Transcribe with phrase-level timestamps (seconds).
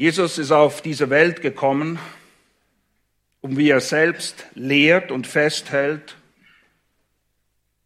[0.00, 1.98] Jesus ist auf diese Welt gekommen,
[3.42, 6.16] um wie er selbst lehrt und festhält,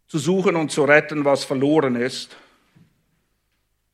[0.06, 2.36] zu suchen und zu retten, was verloren ist,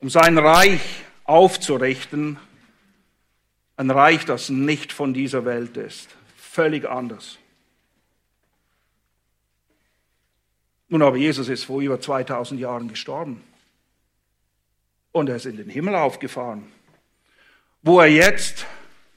[0.01, 0.83] um sein Reich
[1.25, 2.39] aufzurichten,
[3.79, 7.39] ein Reich, das nicht von dieser Welt ist, völlig anders.
[10.91, 13.43] Nun aber Jesus ist vor über 2000 Jahren gestorben.
[15.11, 16.71] Und er ist in den Himmel aufgefahren
[17.83, 18.67] wo er jetzt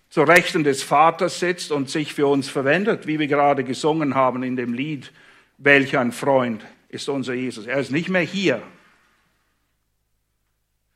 [0.10, 4.44] zur Rechten des Vaters sitzt und sich für uns verwendet, wie wir gerade gesungen haben
[4.44, 5.12] in dem Lied,
[5.58, 7.66] welch ein Freund ist unser Jesus.
[7.66, 8.62] Er ist nicht mehr hier.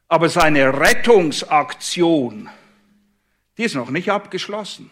[0.07, 2.49] Aber seine Rettungsaktion,
[3.57, 4.91] die ist noch nicht abgeschlossen.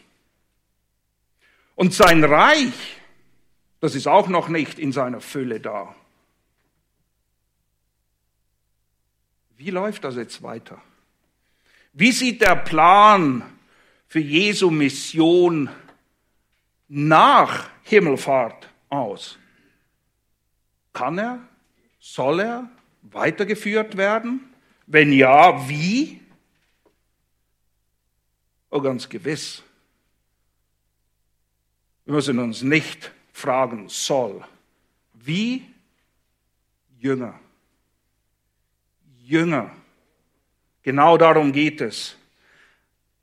[1.75, 2.97] Und sein Reich,
[3.79, 5.93] das ist auch noch nicht in seiner Fülle da.
[9.57, 10.81] Wie läuft das jetzt weiter?
[11.97, 13.41] Wie sieht der Plan
[14.05, 15.69] für Jesu Mission
[16.89, 19.39] nach Himmelfahrt aus?
[20.91, 21.39] Kann er,
[21.97, 22.69] soll er
[23.01, 24.41] weitergeführt werden?
[24.87, 26.19] Wenn ja, wie?
[28.69, 29.63] Oh, ganz gewiss.
[32.03, 34.43] Wir müssen uns nicht fragen, soll.
[35.13, 35.65] Wie?
[36.99, 37.39] Jünger.
[39.23, 39.71] Jünger.
[40.85, 42.15] Genau darum geht es.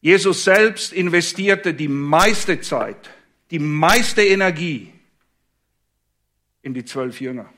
[0.01, 3.09] Jesus selbst investierte die meiste Zeit,
[3.53, 4.93] die meiste Energie
[6.63, 7.49] in die zwölf Jünger,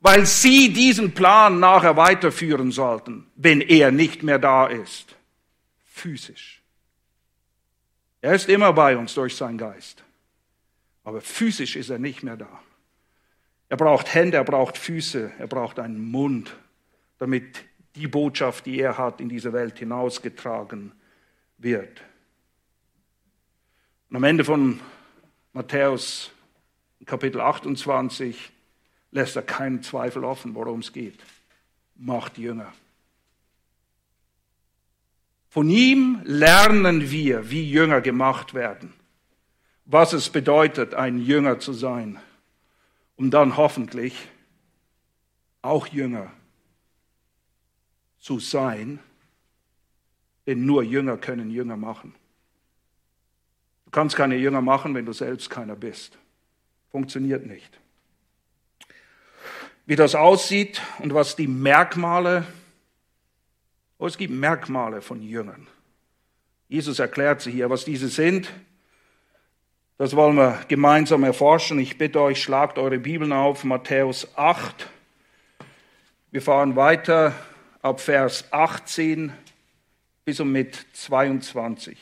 [0.00, 5.14] weil sie diesen Plan nachher weiterführen sollten, wenn er nicht mehr da ist,
[5.84, 6.60] physisch.
[8.20, 10.02] Er ist immer bei uns durch seinen Geist,
[11.04, 12.60] aber physisch ist er nicht mehr da.
[13.68, 16.56] Er braucht Hände, er braucht Füße, er braucht einen Mund,
[17.18, 20.92] damit die Botschaft, die er hat, in diese Welt hinausgetragen
[21.58, 22.02] wird.
[24.08, 24.80] Und am Ende von
[25.52, 26.30] Matthäus
[27.06, 28.50] Kapitel 28
[29.10, 31.18] lässt er keinen Zweifel offen, worum es geht.
[31.96, 32.72] Macht Jünger.
[35.48, 38.92] Von ihm lernen wir, wie Jünger gemacht werden,
[39.84, 42.20] was es bedeutet, ein Jünger zu sein,
[43.16, 44.28] um dann hoffentlich
[45.62, 46.32] auch Jünger
[48.20, 49.00] zu sein,
[50.46, 52.14] denn nur Jünger können Jünger machen.
[53.86, 56.16] Du kannst keine Jünger machen, wenn du selbst keiner bist.
[56.90, 57.80] Funktioniert nicht.
[59.86, 62.46] Wie das aussieht und was die Merkmale,
[63.98, 65.66] oh, es gibt Merkmale von Jüngern.
[66.68, 68.48] Jesus erklärt sie hier, was diese sind.
[69.98, 71.78] Das wollen wir gemeinsam erforschen.
[71.80, 74.88] Ich bitte euch, schlagt eure Bibeln auf, Matthäus 8.
[76.30, 77.34] Wir fahren weiter
[77.82, 79.32] ab Vers 18
[80.24, 81.96] bis und mit 22.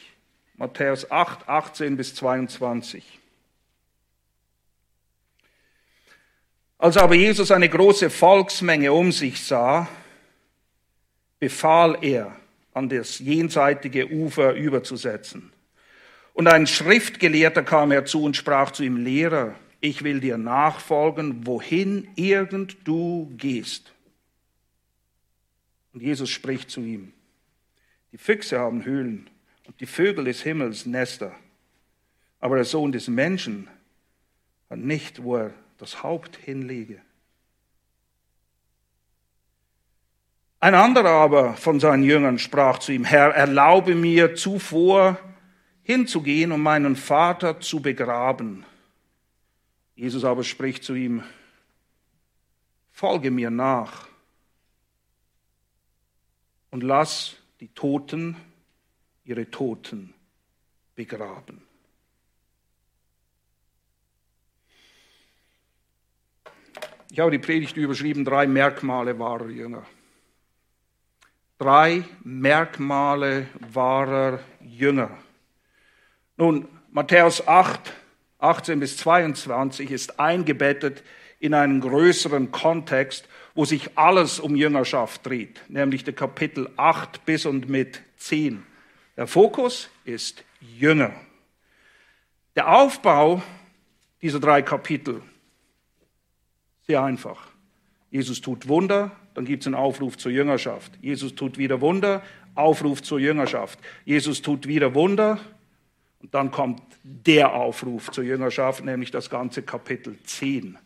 [0.57, 3.05] Matthäus 8, 18 bis 22.
[6.79, 9.89] Als aber Jesus eine große Volksmenge um sich sah,
[11.39, 12.37] befahl er,
[12.75, 15.53] an das jenseitige Ufer überzusetzen.
[16.35, 22.09] Und ein Schriftgelehrter kam herzu und sprach zu ihm, Lehrer, ich will dir nachfolgen, wohin
[22.15, 23.93] irgend du gehst.
[25.93, 27.13] Und Jesus spricht zu ihm,
[28.13, 29.29] die Füchse haben Höhlen
[29.67, 31.35] und die Vögel des Himmels Nester,
[32.41, 33.69] aber der Sohn des Menschen
[34.71, 37.01] hat nicht, wo er das Haupt hinlege.
[40.61, 45.19] Ein anderer aber von seinen Jüngern sprach zu ihm, Herr, erlaube mir zuvor
[45.83, 48.65] hinzugehen, um meinen Vater zu begraben.
[49.95, 51.23] Jesus aber spricht zu ihm,
[52.91, 54.08] folge mir nach
[56.71, 58.37] und lass die Toten
[59.25, 60.15] ihre Toten
[60.95, 61.63] begraben.
[67.11, 69.85] Ich habe die Predigt überschrieben, drei Merkmale wahrer Jünger.
[71.59, 75.17] Drei Merkmale wahrer Jünger.
[76.37, 77.93] Nun, Matthäus 8,
[78.39, 81.03] 18 bis 22 ist eingebettet
[81.41, 83.29] in einen größeren Kontext,
[83.59, 88.63] wo sich alles um Jüngerschaft dreht, nämlich der Kapitel 8 bis und mit 10.
[89.17, 91.13] Der Fokus ist Jünger.
[92.55, 93.43] Der Aufbau
[94.23, 95.23] dieser drei Kapitel,
[96.87, 97.49] sehr einfach.
[98.13, 100.93] Jesus tut Wunder, dann gibt es einen Aufruf zur Jüngerschaft.
[101.03, 102.23] Jesus tut wieder Wunder,
[102.55, 103.81] Aufruf zur Jüngerschaft.
[104.05, 105.41] Jesus tut wieder Wunder
[106.21, 110.79] und dann kommt der Aufruf zur Jüngerschaft, nämlich das ganze Kapitel 10.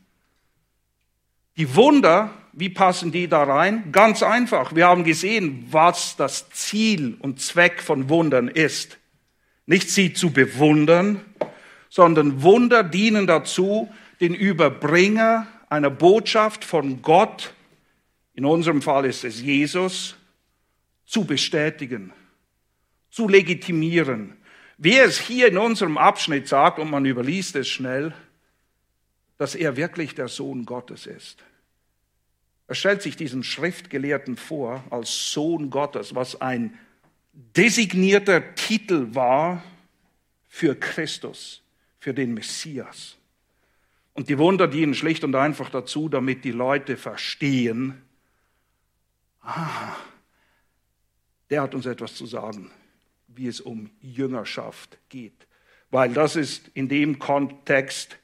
[1.56, 3.92] Die Wunder, wie passen die da rein?
[3.92, 4.74] Ganz einfach.
[4.74, 8.98] Wir haben gesehen, was das Ziel und Zweck von Wundern ist.
[9.66, 11.20] Nicht sie zu bewundern,
[11.88, 17.54] sondern Wunder dienen dazu, den Überbringer einer Botschaft von Gott,
[18.34, 20.16] in unserem Fall ist es Jesus,
[21.04, 22.12] zu bestätigen,
[23.10, 24.36] zu legitimieren.
[24.78, 28.14] Wer es hier in unserem Abschnitt sagt, und man überliest es schnell,
[29.38, 31.42] dass er wirklich der Sohn Gottes ist.
[32.68, 36.78] Er stellt sich diesen Schriftgelehrten vor als Sohn Gottes, was ein
[37.32, 39.62] designierter Titel war
[40.48, 41.62] für Christus,
[41.98, 43.16] für den Messias.
[44.14, 48.02] Und die Wunder dienen schlicht und einfach dazu, damit die Leute verstehen,
[49.40, 49.96] ah,
[51.50, 52.70] der hat uns etwas zu sagen,
[53.28, 55.46] wie es um Jüngerschaft geht.
[55.90, 58.18] Weil das ist in dem Kontext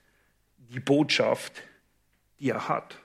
[0.69, 1.63] die Botschaft,
[2.39, 2.99] die er hat.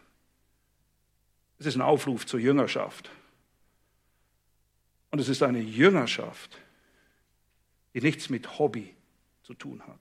[1.59, 3.09] Es ist ein Aufruf zur Jüngerschaft.
[5.11, 6.57] Und es ist eine Jüngerschaft,
[7.93, 8.95] die nichts mit Hobby
[9.43, 9.99] zu tun hat.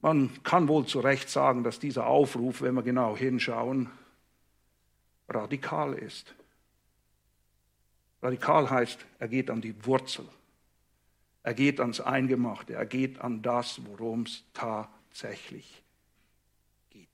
[0.00, 3.90] Man kann wohl zu Recht sagen, dass dieser Aufruf, wenn wir genau hinschauen,
[5.28, 6.34] radikal ist.
[8.22, 10.26] Radikal heißt, er geht an die Wurzel.
[11.46, 12.74] Er geht ans Eingemachte.
[12.74, 15.80] Er geht an das, worum es tatsächlich
[16.90, 17.06] geht.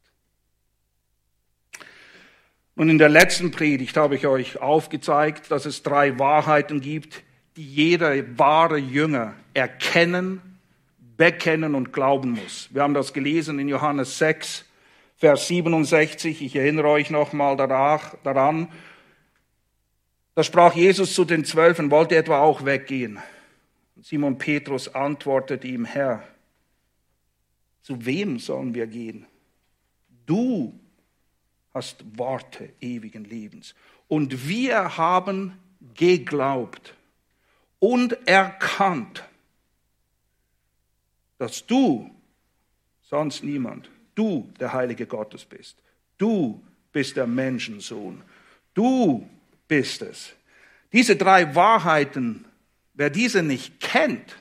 [2.74, 7.22] Und in der letzten Predigt habe ich euch aufgezeigt, dass es drei Wahrheiten gibt,
[7.56, 10.40] die jeder wahre Jünger erkennen,
[11.18, 12.70] bekennen und glauben muss.
[12.72, 14.64] Wir haben das gelesen in Johannes 6,
[15.18, 16.40] Vers 67.
[16.40, 18.68] Ich erinnere euch nochmal daran.
[20.34, 23.20] Da sprach Jesus zu den Zwölfen, wollte etwa auch weggehen.
[24.02, 26.26] Simon Petrus antwortete ihm, Herr,
[27.82, 29.26] zu wem sollen wir gehen?
[30.26, 30.78] Du
[31.72, 33.74] hast Worte ewigen Lebens.
[34.08, 35.56] Und wir haben
[35.94, 36.94] geglaubt
[37.78, 39.24] und erkannt,
[41.38, 42.10] dass du,
[43.02, 45.78] sonst niemand, du der Heilige Gottes bist.
[46.18, 46.62] Du
[46.92, 48.22] bist der Menschensohn.
[48.74, 49.28] Du
[49.68, 50.32] bist es.
[50.92, 52.44] Diese drei Wahrheiten,
[52.94, 54.36] wer diese nicht kennt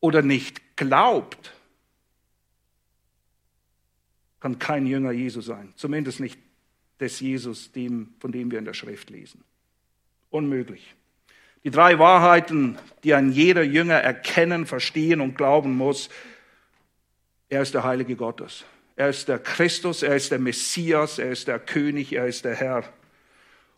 [0.00, 1.52] oder nicht glaubt,
[4.40, 5.72] kann kein Jünger Jesu sein.
[5.76, 6.38] Zumindest nicht
[6.98, 9.44] des Jesus, dem, von dem wir in der Schrift lesen.
[10.30, 10.94] Unmöglich.
[11.64, 16.08] Die drei Wahrheiten, die ein jeder Jünger erkennen, verstehen und glauben muss.
[17.50, 18.64] Er ist der Heilige Gottes.
[18.96, 22.54] Er ist der Christus, er ist der Messias, er ist der König, er ist der
[22.54, 22.84] Herr.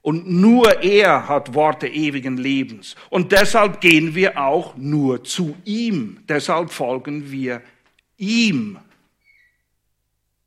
[0.03, 2.97] Und nur er hat Worte ewigen Lebens.
[3.09, 6.19] Und deshalb gehen wir auch nur zu ihm.
[6.29, 7.63] Deshalb folgen wir
[8.17, 8.79] ihm.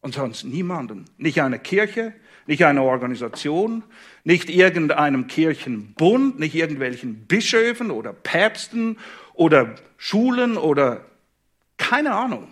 [0.02, 1.06] Und sonst niemanden.
[1.18, 2.14] Nicht eine Kirche,
[2.48, 3.84] nicht eine Organisation,
[4.26, 8.98] nicht irgendeinem Kirchenbund, nicht irgendwelchen Bischöfen oder Päpsten
[9.34, 11.06] oder Schulen oder
[11.78, 12.50] keine Ahnung.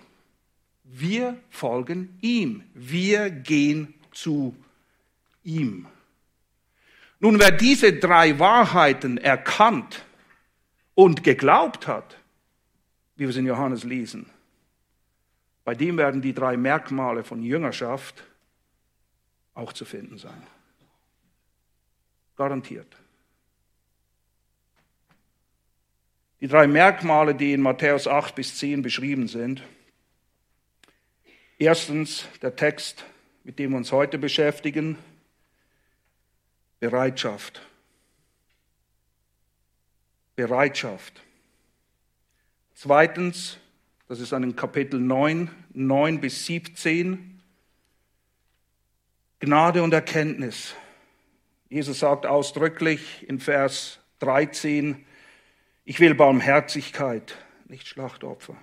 [0.83, 2.63] Wir folgen ihm.
[2.73, 4.56] Wir gehen zu
[5.44, 5.88] ihm.
[7.23, 10.03] Nun, wer diese drei Wahrheiten erkannt
[10.93, 12.17] und geglaubt hat,
[13.15, 14.29] wie wir es in Johannes lesen,
[15.63, 18.25] bei dem werden die drei Merkmale von Jüngerschaft
[19.53, 20.43] auch zu finden sein.
[22.35, 22.94] Garantiert.
[26.42, 29.63] Die drei Merkmale, die in Matthäus 8 bis 10 beschrieben sind.
[31.57, 33.06] Erstens der Text,
[33.45, 34.97] mit dem wir uns heute beschäftigen,
[36.83, 37.61] Bereitschaft.
[40.35, 41.21] Bereitschaft.
[42.73, 43.57] Zweitens,
[44.09, 47.42] das ist an Kapitel 9, 9 bis 17,
[49.40, 50.75] Gnade und Erkenntnis.
[51.69, 55.06] Jesus sagt ausdrücklich in Vers 13,
[55.85, 57.37] ich will Barmherzigkeit,
[57.69, 58.57] nicht Schlachtopfer.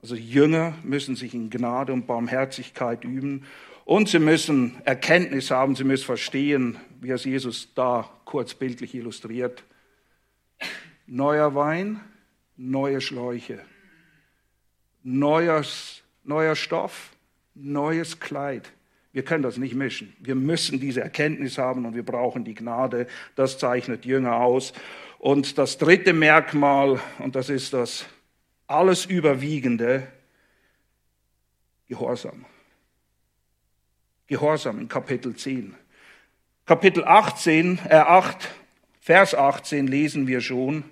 [0.00, 3.46] Also Jünger müssen sich in Gnade und Barmherzigkeit üben
[3.84, 9.64] und sie müssen Erkenntnis haben, sie müssen verstehen, wie es Jesus da kurz bildlich illustriert.
[11.06, 12.00] Neuer Wein,
[12.56, 13.60] neue Schläuche,
[15.02, 17.10] neues, neuer Stoff,
[17.54, 18.72] neues Kleid.
[19.12, 20.16] Wir können das nicht mischen.
[20.18, 23.06] Wir müssen diese Erkenntnis haben und wir brauchen die Gnade.
[23.36, 24.72] Das zeichnet Jünger aus.
[25.18, 28.06] Und das dritte Merkmal, und das ist das
[28.66, 30.08] alles überwiegende,
[31.86, 32.46] Gehorsam.
[34.26, 35.74] Gehorsam in Kapitel 10.
[36.66, 38.48] Kapitel 18, äh 8,
[39.00, 40.84] Vers 18 lesen wir schon,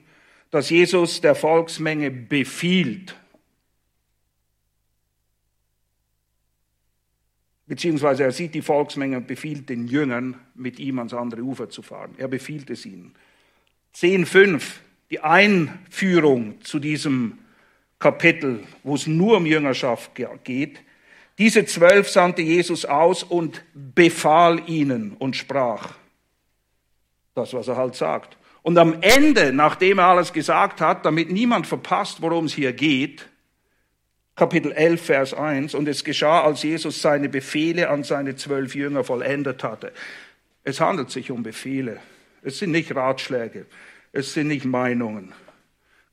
[0.50, 3.16] dass Jesus der Volksmenge befiehlt.
[7.66, 11.80] Beziehungsweise er sieht die Volksmenge und befiehlt den Jüngern, mit ihm ans andere Ufer zu
[11.80, 12.14] fahren.
[12.18, 13.14] Er befiehlt es ihnen.
[13.94, 14.62] 10.5,
[15.10, 17.38] die Einführung zu diesem
[17.98, 20.10] Kapitel, wo es nur um Jüngerschaft
[20.44, 20.80] geht.
[21.42, 25.94] Diese zwölf sandte Jesus aus und befahl ihnen und sprach.
[27.34, 28.36] Das, was er halt sagt.
[28.62, 33.28] Und am Ende, nachdem er alles gesagt hat, damit niemand verpasst, worum es hier geht,
[34.36, 39.02] Kapitel 11, Vers 1, und es geschah, als Jesus seine Befehle an seine zwölf Jünger
[39.02, 39.92] vollendet hatte.
[40.62, 41.98] Es handelt sich um Befehle.
[42.42, 43.66] Es sind nicht Ratschläge.
[44.12, 45.32] Es sind nicht Meinungen.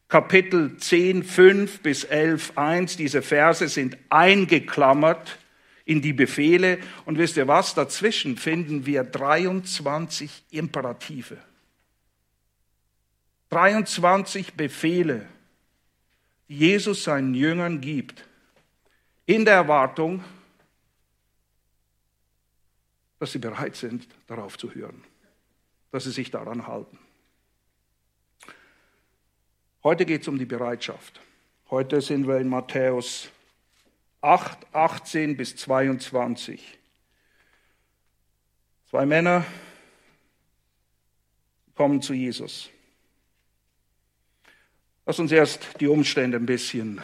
[0.10, 5.38] Kapitel 10, 5 bis 11, 1, diese Verse sind eingeklammert
[5.86, 6.80] in die Befehle.
[7.06, 7.75] Und wisst ihr was?
[7.75, 11.38] Dazwischen finden wir 23 Imperative.
[13.50, 15.28] 23 Befehle,
[16.48, 18.25] die Jesus seinen Jüngern gibt,
[19.28, 20.24] in der Erwartung,
[23.20, 25.04] dass sie bereit sind, darauf zu hören,
[25.92, 26.98] dass sie sich daran halten.
[29.89, 31.19] Heute geht es um die Bereitschaft.
[31.72, 33.31] Heute sind wir in Matthäus
[34.22, 36.77] 8, 18 bis 22.
[38.88, 39.43] Zwei Männer
[41.74, 42.69] kommen zu Jesus.
[45.08, 47.01] Lass uns erst die Umstände ein bisschen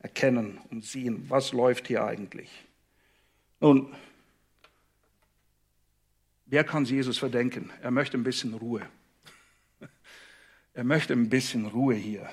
[0.00, 2.50] erkennen und sehen, was läuft hier eigentlich.
[3.60, 3.94] Nun,
[6.46, 7.70] wer kann Jesus verdenken?
[7.82, 8.84] Er möchte ein bisschen Ruhe.
[10.76, 12.28] Er möchte ein bisschen Ruhe hier.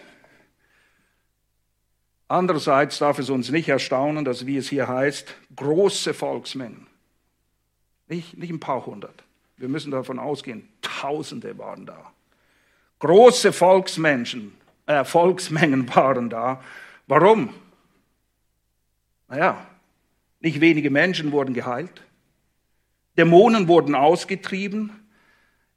[2.28, 6.88] Andererseits darf es uns nicht erstaunen, dass, wie es hier heißt, große Volksmengen,
[8.10, 9.24] nicht, nicht ein paar hundert,
[9.56, 12.12] wir müssen davon ausgehen, Tausende waren da,
[13.00, 14.54] Große Volksmenschen,
[14.88, 16.62] äh, Volksmengen waren da.
[17.08, 17.54] Warum?
[19.30, 19.66] Naja,
[20.42, 22.02] nicht wenige Menschen wurden geheilt.
[23.18, 24.92] Dämonen wurden ausgetrieben.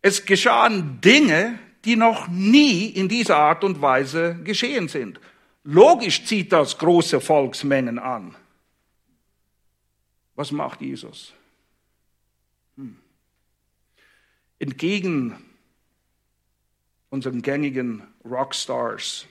[0.03, 5.21] Es geschahen Dinge, die noch nie in dieser Art und Weise geschehen sind.
[5.63, 8.37] Logisch zieht das große Volksmengen an.
[10.35, 11.33] Was macht Jesus?
[12.77, 12.97] Hm.
[14.59, 15.37] Entgegen
[17.09, 19.27] unseren gängigen Rockstars.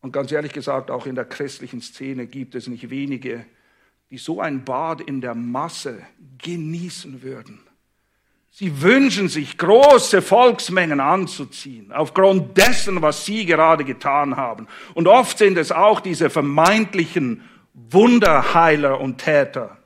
[0.00, 3.44] Und ganz ehrlich gesagt, auch in der christlichen Szene gibt es nicht wenige,
[4.10, 6.06] die so ein Bad in der Masse
[6.38, 7.60] genießen würden.
[8.50, 14.66] Sie wünschen sich, große Volksmengen anzuziehen, aufgrund dessen, was sie gerade getan haben.
[14.94, 17.42] Und oft sind es auch diese vermeintlichen
[17.74, 19.78] Wunderheiler und Täter,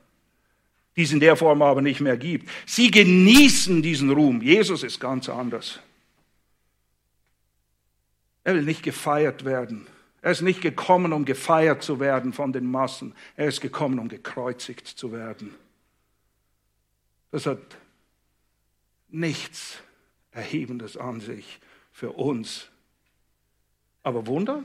[0.95, 2.49] die es in der Form aber nicht mehr gibt.
[2.65, 4.41] Sie genießen diesen Ruhm.
[4.41, 5.79] Jesus ist ganz anders.
[8.43, 9.87] Er will nicht gefeiert werden.
[10.21, 13.13] Er ist nicht gekommen, um gefeiert zu werden von den Massen.
[13.35, 15.53] Er ist gekommen, um gekreuzigt zu werden.
[17.31, 17.59] Das hat
[19.15, 19.79] nichts
[20.31, 21.59] Erhebendes an sich
[21.91, 22.69] für uns.
[24.03, 24.63] Aber Wunder?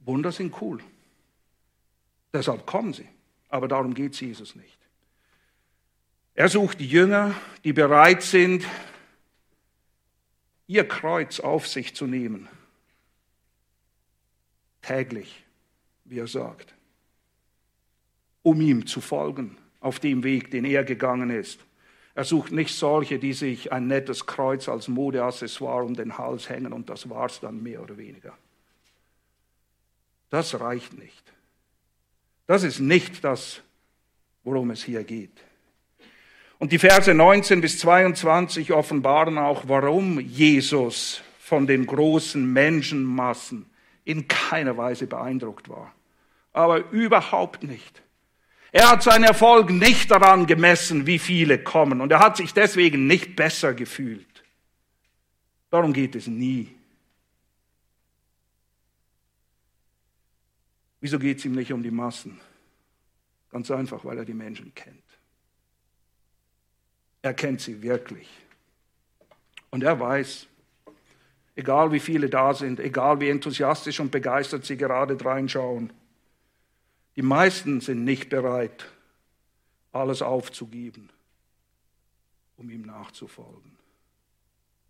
[0.00, 0.80] Wunder sind cool.
[2.32, 3.08] Deshalb kommen sie.
[3.48, 4.78] Aber darum geht es Jesus nicht.
[6.34, 8.64] Er sucht die Jünger, die bereit sind,
[10.66, 12.48] ihr Kreuz auf sich zu nehmen.
[14.80, 15.44] Täglich,
[16.04, 16.74] wie er sagt.
[18.42, 21.60] Um ihm zu folgen auf dem Weg, den er gegangen ist.
[22.14, 26.72] Er sucht nicht solche, die sich ein nettes Kreuz als Modeaccessoire um den Hals hängen
[26.72, 28.36] und das war's dann mehr oder weniger.
[30.28, 31.32] Das reicht nicht.
[32.46, 33.62] Das ist nicht das,
[34.44, 35.42] worum es hier geht.
[36.58, 43.70] Und die Verse 19 bis 22 offenbaren auch, warum Jesus von den großen Menschenmassen
[44.04, 45.92] in keiner Weise beeindruckt war.
[46.52, 48.02] Aber überhaupt nicht.
[48.72, 52.00] Er hat seinen Erfolg nicht daran gemessen, wie viele kommen.
[52.00, 54.42] Und er hat sich deswegen nicht besser gefühlt.
[55.70, 56.74] Darum geht es nie.
[61.00, 62.40] Wieso geht es ihm nicht um die Massen?
[63.50, 65.02] Ganz einfach, weil er die Menschen kennt.
[67.20, 68.28] Er kennt sie wirklich.
[69.68, 70.46] Und er weiß,
[71.56, 75.92] egal wie viele da sind, egal wie enthusiastisch und begeistert sie gerade reinschauen,
[77.16, 78.86] die meisten sind nicht bereit,
[79.92, 81.10] alles aufzugeben,
[82.56, 83.76] um ihm nachzufolgen.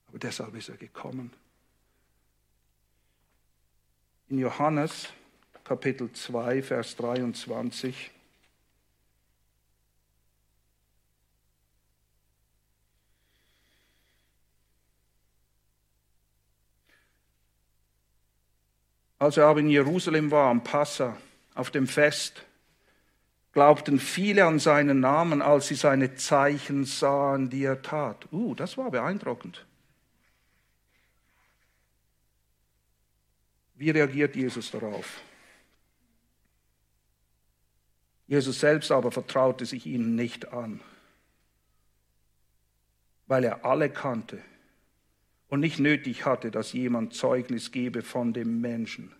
[0.08, 1.32] Aber deshalb ist er gekommen.
[4.28, 5.08] In Johannes
[5.64, 8.10] Kapitel 2, Vers 23
[19.22, 21.16] Als er aber in Jerusalem war, am Passa,
[21.54, 22.44] auf dem Fest,
[23.52, 28.32] glaubten viele an seinen Namen, als sie seine Zeichen sahen, die er tat.
[28.32, 29.66] Uh, das war beeindruckend.
[33.74, 35.20] Wie reagiert Jesus darauf?
[38.26, 40.80] Jesus selbst aber vertraute sich ihnen nicht an,
[43.26, 44.38] weil er alle kannte
[45.48, 49.12] und nicht nötig hatte, dass jemand Zeugnis gebe von dem Menschen,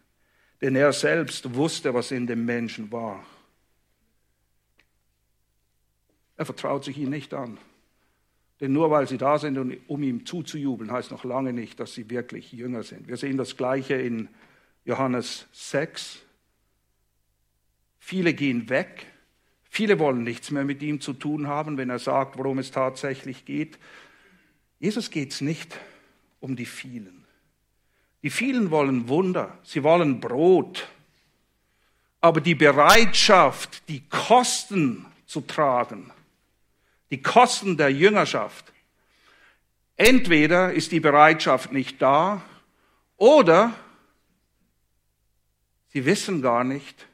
[0.62, 3.26] denn er selbst wusste, was in dem Menschen war.
[6.37, 7.59] Er vertraut sich ihnen nicht an.
[8.61, 12.09] Denn nur weil sie da sind, um ihm zuzujubeln, heißt noch lange nicht, dass sie
[12.09, 13.09] wirklich Jünger sind.
[13.09, 14.28] Wir sehen das Gleiche in
[14.85, 16.23] Johannes 6.
[17.99, 19.07] Viele gehen weg.
[19.69, 23.45] Viele wollen nichts mehr mit ihm zu tun haben, wenn er sagt, worum es tatsächlich
[23.45, 23.81] geht.
[24.78, 25.76] Jesus geht es nicht
[26.38, 27.22] um die vielen.
[28.23, 30.88] Die vielen wollen Wunder, sie wollen Brot.
[32.21, 36.12] Aber die Bereitschaft, die Kosten zu tragen,
[37.11, 38.73] die Kosten der Jüngerschaft,
[39.97, 42.43] entweder ist die Bereitschaft nicht da
[43.17, 43.75] oder
[45.88, 47.07] sie wissen gar nicht,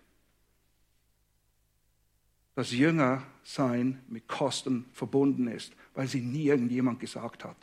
[2.54, 7.56] dass Jünger sein mit Kosten verbunden ist, weil sie nie irgendjemand gesagt hat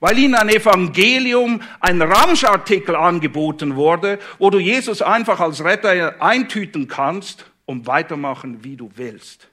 [0.00, 6.88] weil ihnen ein Evangelium, ein Ramschartikel angeboten wurde, wo du Jesus einfach als Retter eintüten
[6.88, 9.48] kannst und weitermachen, wie du willst.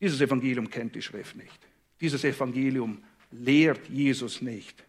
[0.00, 1.58] Dieses Evangelium kennt die Schrift nicht.
[2.00, 4.84] Dieses Evangelium lehrt Jesus nicht.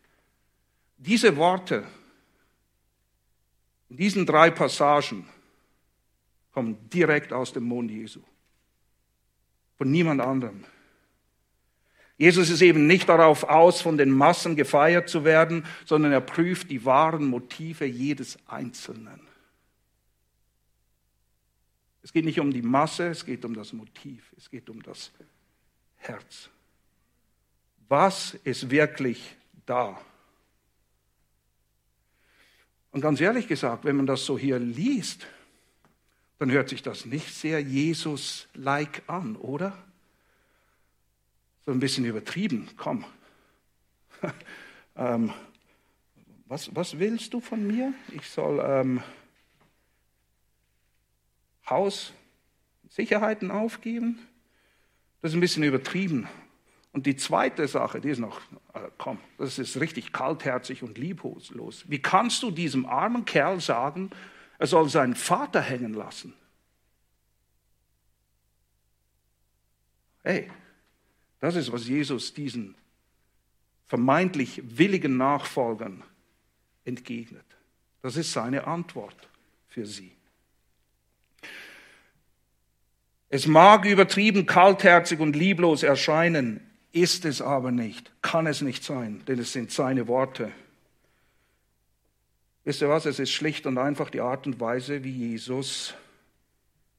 [0.97, 1.85] Diese Worte
[3.89, 5.25] in diesen drei Passagen
[6.51, 8.19] kommen direkt aus dem Mund Jesu.
[9.77, 10.65] Von niemand anderem.
[12.17, 16.71] Jesus ist eben nicht darauf aus, von den Massen gefeiert zu werden, sondern er prüft
[16.71, 19.21] die wahren Motive jedes Einzelnen.
[22.01, 25.11] Es geht nicht um die Masse, es geht um das Motiv, es geht um das
[25.97, 26.49] Herz.
[27.87, 29.99] Was ist wirklich da?
[32.91, 35.27] Und ganz ehrlich gesagt, wenn man das so hier liest,
[36.39, 39.77] dann hört sich das nicht sehr Jesus-like an, oder?
[41.67, 42.69] So ein bisschen übertrieben.
[42.77, 43.03] Komm.
[44.95, 45.33] ähm,
[46.45, 47.93] was, was willst du von mir?
[48.13, 49.03] Ich soll ähm,
[51.69, 52.13] Haus,
[52.87, 54.17] Sicherheiten aufgeben?
[55.21, 56.29] Das ist ein bisschen übertrieben.
[56.93, 58.39] Und die zweite Sache, die ist noch,
[58.73, 61.83] äh, komm, das ist richtig kaltherzig und lieblos.
[61.89, 64.11] Wie kannst du diesem armen Kerl sagen,
[64.57, 66.33] er soll seinen Vater hängen lassen?
[70.23, 70.49] Hey,
[71.39, 72.75] das ist, was Jesus diesen
[73.85, 76.03] vermeintlich willigen Nachfolgern
[76.85, 77.45] entgegnet.
[78.01, 79.27] Das ist seine Antwort
[79.67, 80.11] für sie.
[83.29, 89.21] Es mag übertrieben, kaltherzig und lieblos erscheinen, ist es aber nicht, kann es nicht sein,
[89.27, 90.51] denn es sind seine Worte.
[92.63, 95.93] Wisst ihr was, es ist schlicht und einfach die Art und Weise, wie Jesus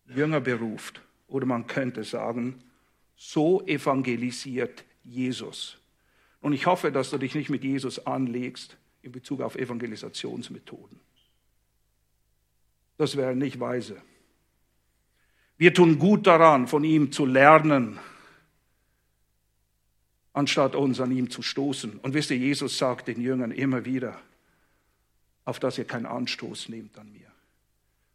[0.07, 1.03] Jünger beruft.
[1.29, 2.63] Oder man könnte sagen,
[3.19, 5.77] so evangelisiert Jesus.
[6.41, 11.01] Und ich hoffe, dass du dich nicht mit Jesus anlegst in Bezug auf Evangelisationsmethoden.
[12.97, 14.01] Das wäre nicht weise.
[15.57, 17.99] Wir tun gut daran, von ihm zu lernen,
[20.33, 21.99] anstatt uns an ihm zu stoßen.
[21.99, 24.21] Und wisst ihr, Jesus sagt den Jüngern immer wieder,
[25.45, 27.33] auf dass ihr keinen Anstoß nehmt an mir.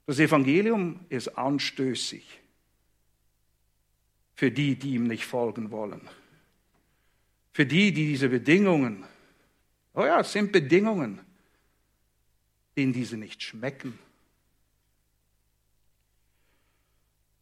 [0.05, 2.42] Das Evangelium ist anstößig
[4.35, 6.01] für die, die ihm nicht folgen wollen.
[7.51, 9.03] Für die, die diese Bedingungen,
[9.93, 11.19] oh ja, es sind Bedingungen,
[12.75, 13.99] denen diese nicht schmecken.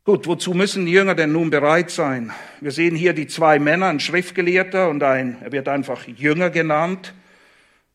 [0.04, 2.34] Gut, wozu müssen die Jünger denn nun bereit sein?
[2.60, 7.13] Wir sehen hier die zwei Männer, ein Schriftgelehrter und ein, er wird einfach Jünger genannt.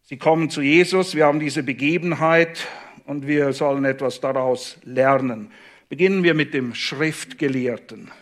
[0.03, 2.69] Sie kommen zu Jesus, wir haben diese Begebenheit
[3.07, 5.51] und wir sollen etwas daraus lernen.
[5.89, 8.13] Beginnen wir mit dem Schriftgelehrten.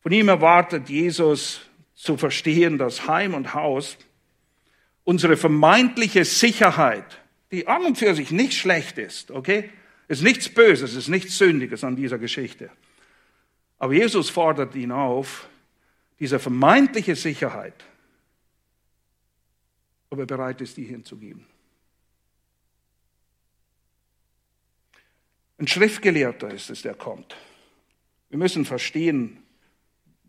[0.00, 1.60] Von ihm erwartet Jesus
[1.94, 3.98] zu verstehen, dass Heim und Haus
[5.04, 9.70] unsere vermeintliche Sicherheit, die an und für sich nicht schlecht ist, okay?
[10.06, 12.70] Ist nichts Böses, ist nichts Sündiges an dieser Geschichte.
[13.78, 15.48] Aber Jesus fordert ihn auf,
[16.20, 17.84] diese vermeintliche Sicherheit,
[20.10, 21.46] ob er bereit ist, die hinzugeben.
[25.58, 27.36] Ein Schriftgelehrter ist es, der kommt.
[28.30, 29.42] Wir müssen verstehen,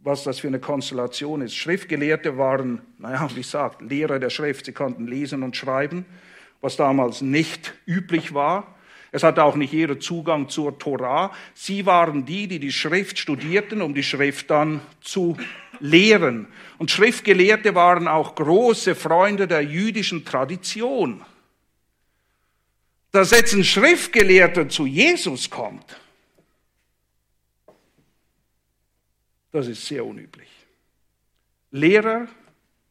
[0.03, 1.55] was das für eine Konstellation ist.
[1.55, 4.65] Schriftgelehrte waren, naja, wie gesagt, Lehrer der Schrift.
[4.65, 6.05] Sie konnten lesen und schreiben,
[6.61, 8.75] was damals nicht üblich war.
[9.11, 11.33] Es hatte auch nicht jeder Zugang zur Torah.
[11.53, 15.35] Sie waren die, die die Schrift studierten, um die Schrift dann zu
[15.79, 16.47] lehren.
[16.77, 21.23] Und Schriftgelehrte waren auch große Freunde der jüdischen Tradition.
[23.11, 25.99] Dass jetzt ein Schriftgelehrter zu Jesus kommt,
[29.51, 30.49] das ist sehr unüblich.
[31.71, 32.27] Lehrer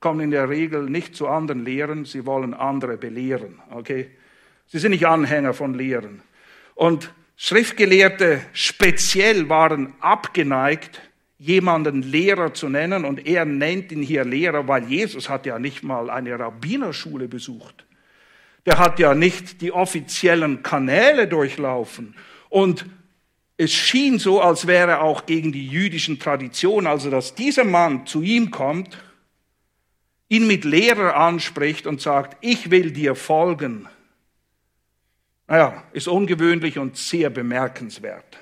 [0.00, 3.60] kommen in der Regel nicht zu anderen Lehren, sie wollen andere belehren.
[3.70, 4.10] Okay?
[4.66, 6.22] Sie sind nicht Anhänger von Lehren.
[6.74, 11.00] Und Schriftgelehrte speziell waren abgeneigt,
[11.38, 13.04] jemanden Lehrer zu nennen.
[13.04, 17.86] Und er nennt ihn hier Lehrer, weil Jesus hat ja nicht mal eine Rabbinerschule besucht.
[18.66, 22.14] Der hat ja nicht die offiziellen Kanäle durchlaufen.
[22.48, 22.86] Und
[23.58, 28.22] es schien so, als wäre auch gegen die jüdischen Traditionen, also dass dieser Mann zu
[28.22, 28.96] ihm kommt,
[30.28, 33.86] ihn mit Lehrer anspricht und sagt, ich will dir folgen
[35.48, 38.38] naja, ist ungewöhnlich und sehr bemerkenswert.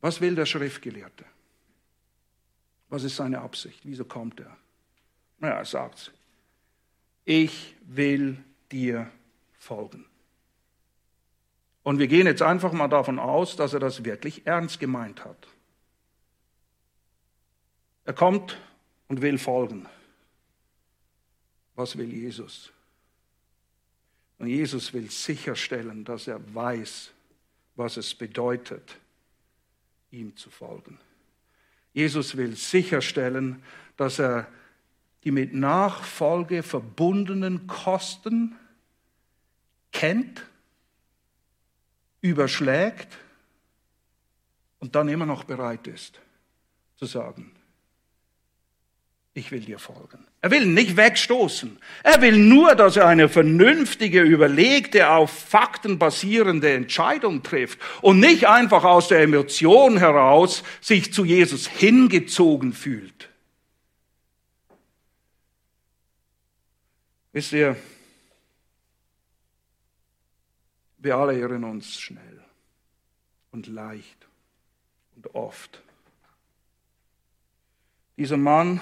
[0.00, 1.26] Was will der Schriftgelehrte?
[2.88, 3.80] Was ist seine Absicht?
[3.84, 4.56] Wieso kommt er?
[5.38, 6.14] Naja, er sagt,
[7.26, 9.12] ich will dir
[9.58, 10.06] folgen.
[11.88, 15.48] Und wir gehen jetzt einfach mal davon aus, dass er das wirklich ernst gemeint hat.
[18.04, 18.58] Er kommt
[19.08, 19.88] und will folgen.
[21.76, 22.70] Was will Jesus?
[24.36, 27.10] Und Jesus will sicherstellen, dass er weiß,
[27.74, 28.98] was es bedeutet,
[30.10, 30.98] ihm zu folgen.
[31.94, 33.62] Jesus will sicherstellen,
[33.96, 34.46] dass er
[35.24, 38.58] die mit Nachfolge verbundenen Kosten
[39.90, 40.47] kennt,
[42.20, 43.08] überschlägt
[44.78, 46.20] und dann immer noch bereit ist
[46.96, 47.52] zu sagen,
[49.34, 50.26] ich will dir folgen.
[50.40, 51.78] Er will nicht wegstoßen.
[52.02, 58.48] Er will nur, dass er eine vernünftige, überlegte, auf Fakten basierende Entscheidung trifft und nicht
[58.48, 63.28] einfach aus der Emotion heraus sich zu Jesus hingezogen fühlt.
[67.32, 67.76] Wisst ihr,
[70.98, 72.44] wir alle irren uns schnell
[73.52, 74.26] und leicht
[75.16, 75.82] und oft.
[78.16, 78.80] Dieser Mann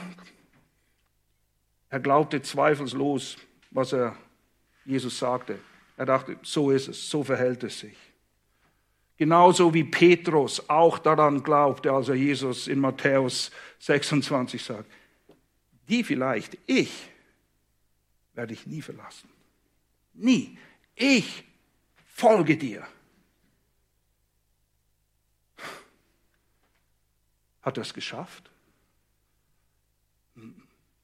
[1.88, 3.36] er glaubte zweifelslos,
[3.70, 4.16] was er
[4.84, 5.58] Jesus sagte.
[5.96, 7.96] Er dachte, so ist es, so verhält es sich.
[9.16, 14.90] Genauso wie Petrus auch daran glaubte, als er Jesus in Matthäus 26 sagt,
[15.88, 17.08] die vielleicht, ich,
[18.34, 19.30] werde ich nie verlassen.
[20.12, 20.58] Nie.
[20.94, 21.44] Ich
[22.16, 22.86] folge dir.
[27.60, 28.50] Hat er es geschafft?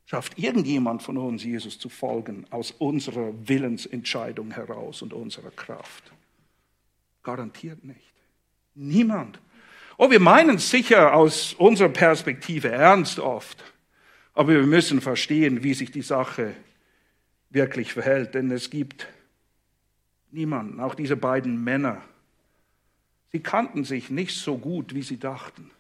[0.07, 6.13] Schafft irgendjemand von uns, Jesus zu folgen, aus unserer Willensentscheidung heraus und unserer Kraft?
[7.23, 8.15] Garantiert nicht.
[8.75, 9.39] Niemand.
[9.99, 13.63] Oh, wir meinen sicher aus unserer Perspektive ernst oft,
[14.33, 16.55] aber wir müssen verstehen, wie sich die Sache
[17.51, 19.07] wirklich verhält, denn es gibt
[20.33, 22.03] niemanden, auch diese beiden Männer,
[23.31, 25.71] sie kannten sich nicht so gut, wie sie dachten.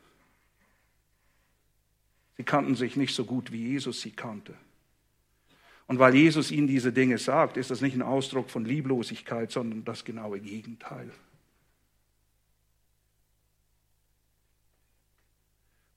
[2.36, 4.54] Sie kannten sich nicht so gut, wie Jesus sie kannte.
[5.86, 9.84] Und weil Jesus ihnen diese Dinge sagt, ist das nicht ein Ausdruck von Lieblosigkeit, sondern
[9.84, 11.10] das genaue Gegenteil.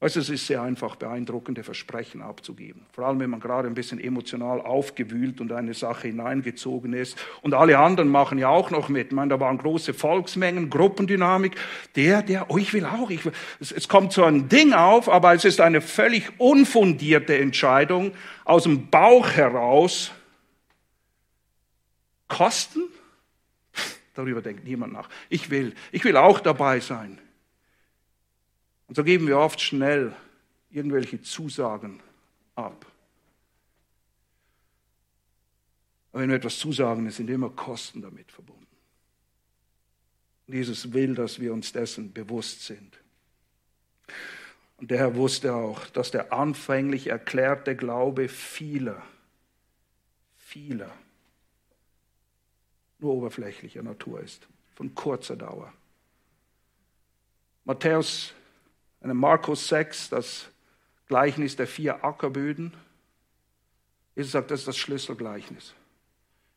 [0.05, 2.85] Weißt du, es ist sehr einfach, beeindruckende Versprechen abzugeben.
[2.91, 7.17] Vor allem, wenn man gerade ein bisschen emotional aufgewühlt und eine Sache hineingezogen ist.
[7.41, 9.07] Und alle anderen machen ja auch noch mit.
[9.07, 11.55] Ich meine, da waren große Volksmengen, Gruppendynamik.
[11.95, 13.09] Der, der, oh, ich will auch.
[13.09, 13.31] Ich will.
[13.59, 18.11] Es, es kommt so ein Ding auf, aber es ist eine völlig unfundierte Entscheidung
[18.43, 20.11] aus dem Bauch heraus.
[22.27, 22.83] Kosten?
[24.13, 25.09] Darüber denkt niemand nach.
[25.29, 27.17] Ich will, ich will auch dabei sein.
[28.87, 30.15] Und so geben wir oft schnell
[30.69, 32.01] irgendwelche Zusagen
[32.55, 32.85] ab.
[36.11, 38.65] Aber wenn wir etwas zusagen, sind immer Kosten damit verbunden.
[40.47, 42.97] Und Jesus will, dass wir uns dessen bewusst sind.
[44.77, 49.01] Und der Herr wusste auch, dass der anfänglich erklärte Glaube vieler,
[50.37, 50.91] vieler
[52.99, 55.73] nur oberflächlicher Natur ist, von kurzer Dauer.
[57.65, 58.33] Matthäus
[59.11, 60.47] in Markus 6, das
[61.07, 62.73] Gleichnis der vier Ackerböden.
[64.15, 65.73] Jesus sagt, das ist das Schlüsselgleichnis.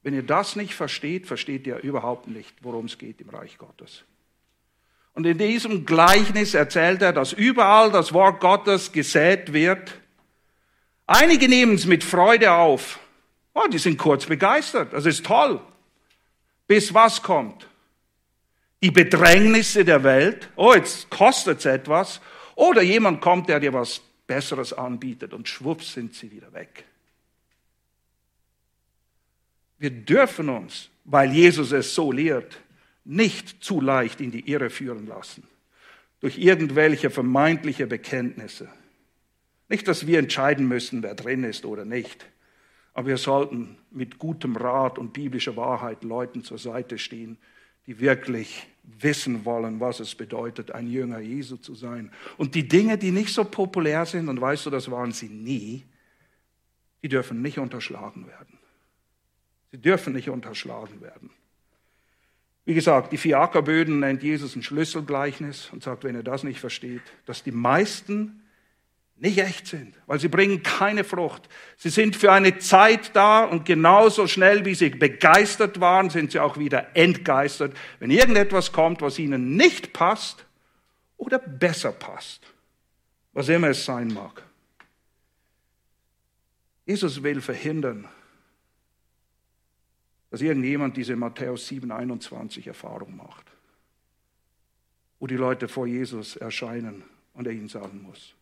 [0.03, 4.05] Wenn ihr das nicht versteht, versteht ihr überhaupt nicht, worum es geht im Reich Gottes.
[5.15, 10.01] Und in diesem Gleichnis erzählt er, dass überall das Wort Gottes gesät wird.
[11.07, 13.01] Einige nehmen es mit Freude auf.
[13.53, 14.93] Oh, die sind kurz begeistert.
[14.93, 15.61] Das ist toll.
[16.69, 17.67] Bis was kommt?
[18.81, 20.51] Die Bedrängnisse der Welt.
[20.55, 22.21] Oh, jetzt kostet es etwas.
[22.59, 26.85] Oder jemand kommt, der dir was Besseres anbietet und schwupps sind sie wieder weg.
[29.79, 32.59] Wir dürfen uns, weil Jesus es so lehrt,
[33.05, 35.45] nicht zu leicht in die Irre führen lassen
[36.19, 38.69] durch irgendwelche vermeintliche Bekenntnisse.
[39.69, 42.27] Nicht, dass wir entscheiden müssen, wer drin ist oder nicht,
[42.93, 47.39] aber wir sollten mit gutem Rat und biblischer Wahrheit Leuten zur Seite stehen,
[47.87, 48.67] die wirklich
[49.01, 52.11] wissen wollen, was es bedeutet, ein Jünger Jesu zu sein.
[52.37, 55.85] Und die Dinge, die nicht so populär sind, und weißt du, das waren sie nie,
[57.03, 58.59] die dürfen nicht unterschlagen werden.
[59.71, 61.31] Sie dürfen nicht unterschlagen werden.
[62.65, 66.61] Wie gesagt, die vier Ackerböden nennt Jesus ein Schlüsselgleichnis und sagt, wenn ihr das nicht
[66.61, 68.43] versteht, dass die meisten
[69.21, 71.49] nicht echt sind, weil sie bringen keine Frucht.
[71.77, 76.39] Sie sind für eine Zeit da und genauso schnell wie sie begeistert waren, sind sie
[76.39, 80.47] auch wieder entgeistert, wenn irgendetwas kommt, was ihnen nicht passt
[81.17, 82.43] oder besser passt,
[83.33, 84.43] was immer es sein mag.
[86.87, 88.09] Jesus will verhindern,
[90.31, 93.47] dass irgendjemand diese Matthäus 7, 21 Erfahrung macht,
[95.19, 97.03] wo die Leute vor Jesus erscheinen
[97.35, 98.35] und er ihnen sagen muss,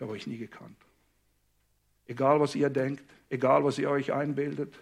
[0.00, 0.78] ich habe euch nie gekannt.
[2.06, 4.74] Egal, was ihr denkt, egal, was ihr euch einbildet,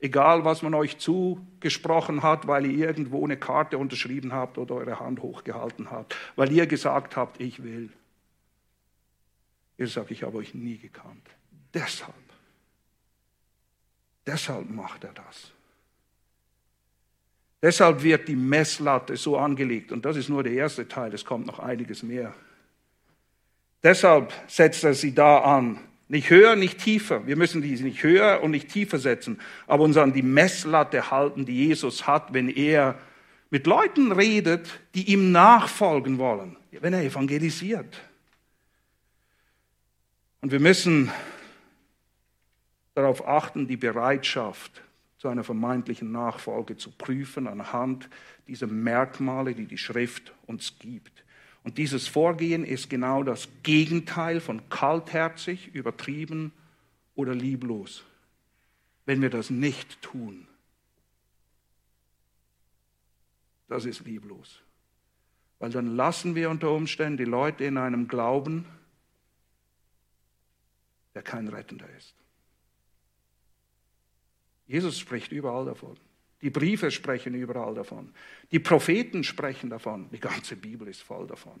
[0.00, 5.00] egal, was man euch zugesprochen hat, weil ihr irgendwo eine Karte unterschrieben habt oder eure
[5.00, 7.88] Hand hochgehalten habt, weil ihr gesagt habt, ich will.
[9.78, 11.26] Ihr sagt, ich habe euch nie gekannt.
[11.72, 12.12] Deshalb,
[14.26, 15.52] deshalb macht er das.
[17.62, 19.90] Deshalb wird die Messlatte so angelegt.
[19.90, 22.34] Und das ist nur der erste Teil, es kommt noch einiges mehr.
[23.82, 25.78] Deshalb setzt er sie da an.
[26.08, 27.26] Nicht höher, nicht tiefer.
[27.26, 31.46] Wir müssen die nicht höher und nicht tiefer setzen, aber uns an die Messlatte halten,
[31.46, 32.96] die Jesus hat, wenn er
[33.50, 38.00] mit Leuten redet, die ihm nachfolgen wollen, wenn er evangelisiert.
[40.40, 41.10] Und wir müssen
[42.94, 44.82] darauf achten, die Bereitschaft
[45.18, 48.08] zu einer vermeintlichen Nachfolge zu prüfen anhand
[48.46, 51.24] dieser Merkmale, die die Schrift uns gibt.
[51.66, 56.52] Und dieses Vorgehen ist genau das Gegenteil von kaltherzig, übertrieben
[57.16, 58.04] oder lieblos.
[59.04, 60.46] Wenn wir das nicht tun,
[63.66, 64.62] das ist lieblos.
[65.58, 68.64] Weil dann lassen wir unter Umständen die Leute in einem Glauben,
[71.16, 72.14] der kein Rettender ist.
[74.68, 75.96] Jesus spricht überall davon.
[76.46, 78.12] Die Briefe sprechen überall davon.
[78.52, 80.08] Die Propheten sprechen davon.
[80.12, 81.60] Die ganze Bibel ist voll davon.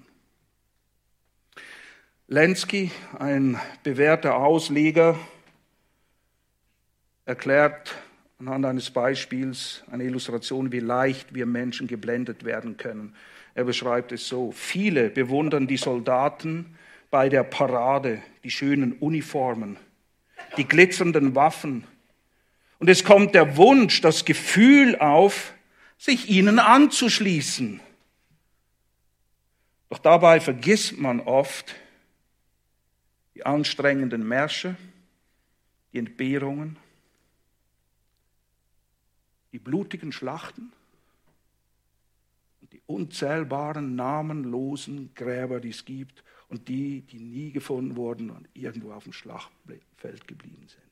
[2.28, 5.18] Lenski, ein bewährter Ausleger,
[7.24, 7.96] erklärt
[8.38, 13.16] anhand eines Beispiels, eine Illustration, wie leicht wir Menschen geblendet werden können.
[13.54, 14.52] Er beschreibt es so.
[14.52, 16.76] Viele bewundern die Soldaten
[17.10, 19.78] bei der Parade, die schönen Uniformen,
[20.56, 21.88] die glitzernden Waffen,
[22.78, 25.54] und es kommt der Wunsch, das Gefühl auf,
[25.98, 27.80] sich ihnen anzuschließen.
[29.88, 31.74] Doch dabei vergisst man oft
[33.34, 34.76] die anstrengenden Märsche,
[35.92, 36.76] die Entbehrungen,
[39.52, 40.72] die blutigen Schlachten
[42.60, 48.48] und die unzählbaren namenlosen Gräber, die es gibt und die, die nie gefunden wurden und
[48.54, 50.85] irgendwo auf dem Schlachtfeld geblieben sind.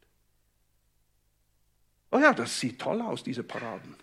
[2.14, 3.96] Oh ja, das sieht toll aus, diese Paraden.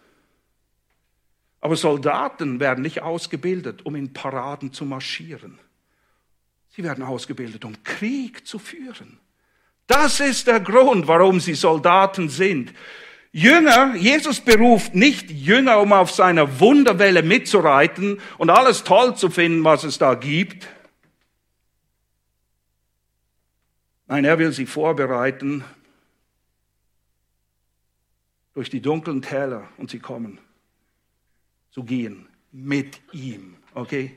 [1.61, 5.59] Aber Soldaten werden nicht ausgebildet, um in Paraden zu marschieren.
[6.75, 9.17] Sie werden ausgebildet, um Krieg zu führen.
[9.87, 12.73] Das ist der Grund, warum sie Soldaten sind.
[13.31, 19.63] Jünger, Jesus beruft nicht Jünger, um auf seiner Wunderwelle mitzureiten und alles toll zu finden,
[19.63, 20.67] was es da gibt.
[24.07, 25.63] Nein, er will sie vorbereiten
[28.53, 30.39] durch die dunklen Täler und sie kommen
[31.71, 33.55] zu gehen mit ihm.
[33.73, 34.11] Okay?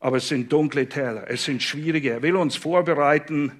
[0.00, 2.10] Aber es sind dunkle Täler, es sind schwierige.
[2.10, 3.52] Er will uns vorbereiten,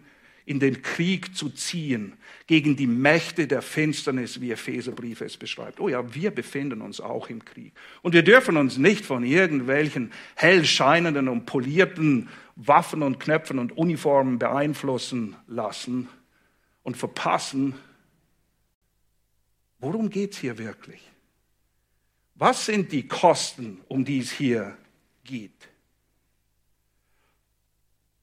[0.47, 2.12] in den Krieg zu ziehen
[2.47, 5.81] gegen die Mächte der Finsternis, wie Epheserbrief es beschreibt.
[5.81, 7.73] Oh ja, wir befinden uns auch im Krieg.
[8.03, 13.77] Und wir dürfen uns nicht von irgendwelchen hell scheinenden und polierten Waffen und Knöpfen und
[13.77, 16.09] Uniformen beeinflussen lassen
[16.85, 17.75] und verpassen,
[19.79, 21.01] Worum geht es hier wirklich?
[22.35, 24.77] Was sind die Kosten, um die es hier
[25.25, 25.69] geht?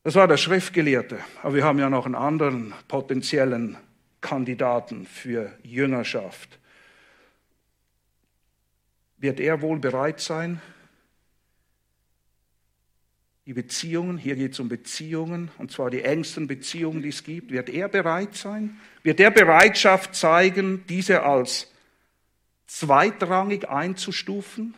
[0.03, 3.77] Das war der Schriftgelehrte, aber wir haben ja noch einen anderen potenziellen
[4.19, 6.59] Kandidaten für Jüngerschaft.
[9.23, 10.61] wird er wohl bereit sein,
[13.45, 17.51] die Beziehungen, hier geht es um Beziehungen, und zwar die engsten Beziehungen, die es gibt,
[17.51, 18.79] wird er bereit sein?
[19.03, 21.69] Wird er Bereitschaft zeigen, diese als
[22.67, 24.73] zweitrangig einzustufen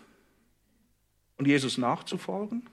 [1.37, 2.67] und Jesus nachzufolgen?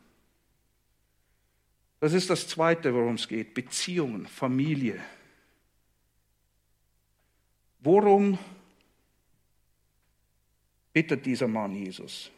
[2.00, 3.54] Das ist das Zweite, worum es geht.
[3.54, 5.00] Beziehungen, Familie.
[7.78, 8.38] Worum
[10.92, 12.31] bittet dieser Mann Jesus?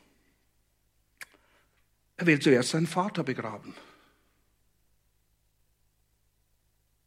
[2.16, 3.74] Er will zuerst seinen Vater begraben.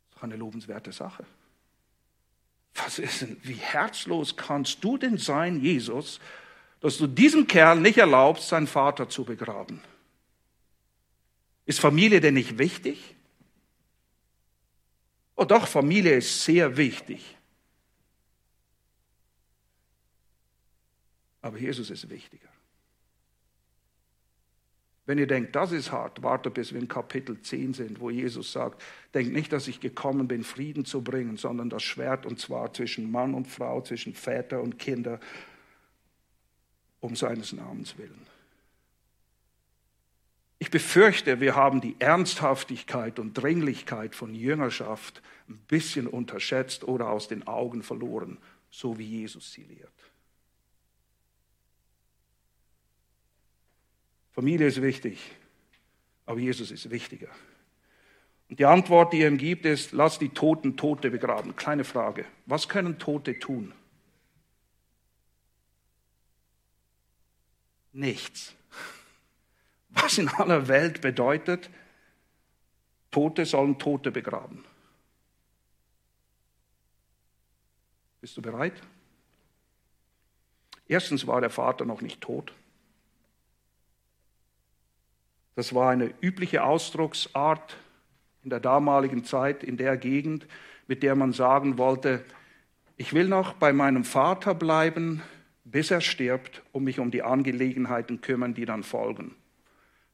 [0.09, 1.25] Das ist eine lobenswerte Sache.
[2.75, 6.19] Was ist denn, wie herzlos kannst du denn sein, Jesus,
[6.79, 9.81] dass du diesem Kerl nicht erlaubst, seinen Vater zu begraben?
[11.65, 13.15] Ist Familie denn nicht wichtig?
[15.35, 17.35] Oh doch, Familie ist sehr wichtig.
[21.41, 22.49] Aber Jesus ist wichtiger.
[25.07, 28.51] Wenn ihr denkt, das ist hart, wartet bis wir in Kapitel 10 sind, wo Jesus
[28.51, 32.73] sagt, denkt nicht, dass ich gekommen bin, Frieden zu bringen, sondern das Schwert, und zwar
[32.73, 35.21] zwischen Mann und Frau, zwischen Väter und Kinder,
[36.99, 38.27] um seines Namens willen.
[40.59, 47.29] Ich befürchte, wir haben die Ernsthaftigkeit und Dringlichkeit von Jüngerschaft ein bisschen unterschätzt oder aus
[47.29, 48.39] den Augen verloren,
[48.71, 49.89] so wie Jesus sie lehrt.
[54.37, 55.31] Familie ist wichtig,
[56.27, 57.29] aber Jesus ist wichtiger.
[58.47, 61.55] Und die Antwort, die er ihm gibt, ist, lass die Toten Tote begraben.
[61.55, 62.23] Kleine Frage.
[62.45, 63.73] Was können Tote tun?
[67.93, 68.53] Nichts.
[69.89, 71.71] Was in aller Welt bedeutet,
[73.09, 74.63] Tote sollen Tote begraben.
[78.21, 78.79] Bist du bereit?
[80.87, 82.53] Erstens war der Vater noch nicht tot.
[85.57, 87.77] Das war eine übliche Ausdrucksart
[88.43, 90.45] in der damaligen Zeit, in der Gegend,
[90.85, 92.23] mit der man sagen wollte,
[92.95, 95.23] ich will noch bei meinem Vater bleiben,
[95.63, 99.33] bis er stirbt, um mich um die Angelegenheiten kümmern, die dann folgen.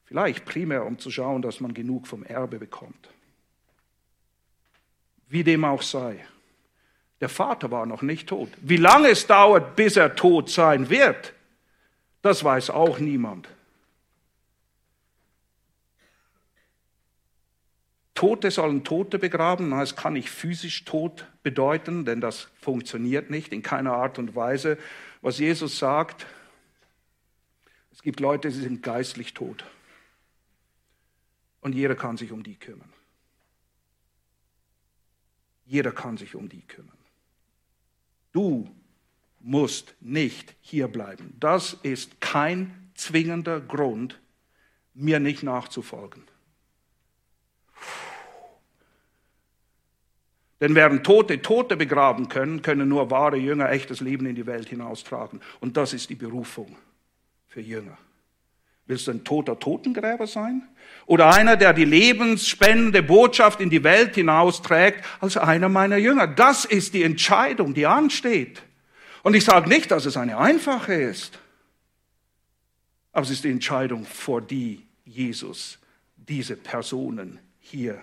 [0.05, 3.09] Vielleicht primär, um zu schauen, dass man genug vom Erbe bekommt.
[5.27, 6.25] Wie dem auch sei.
[7.19, 8.47] Der Vater war noch nicht tot.
[8.61, 11.33] Wie lange es dauert, bis er tot sein wird,
[12.21, 13.49] das weiß auch niemand.
[18.23, 19.71] Tote sollen Tote begraben.
[19.71, 24.77] Das kann nicht physisch tot bedeuten, denn das funktioniert nicht in keiner Art und Weise.
[25.21, 26.25] Was Jesus sagt,
[27.91, 29.65] es gibt Leute, die sind geistlich tot.
[31.59, 32.93] Und jeder kann sich um die kümmern.
[35.65, 36.97] Jeder kann sich um die kümmern.
[38.31, 38.73] Du
[39.41, 41.35] musst nicht hier bleiben.
[41.41, 44.21] Das ist kein zwingender Grund,
[44.93, 46.23] mir nicht nachzufolgen.
[50.63, 54.69] Denn während Tote Tote begraben können, können nur wahre Jünger echtes Leben in die Welt
[54.69, 55.41] hinaustragen.
[55.59, 56.77] Und das ist die Berufung
[57.47, 57.97] für Jünger.
[58.85, 60.65] Willst du ein toter Totengräber sein?
[61.05, 66.27] Oder einer, der die lebensspendende Botschaft in die Welt hinausträgt, als einer meiner Jünger?
[66.27, 68.63] Das ist die Entscheidung, die ansteht.
[69.21, 71.39] Und ich sage nicht, dass es eine einfache ist,
[73.11, 75.77] aber es ist die Entscheidung, vor die Jesus
[76.15, 77.99] diese Personen hier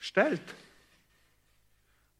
[0.00, 0.42] stellt.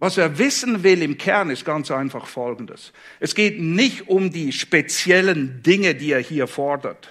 [0.03, 2.93] Was er wissen will im Kern ist ganz einfach Folgendes.
[3.21, 7.09] Es geht nicht um die speziellen Dinge, die er hier fordert.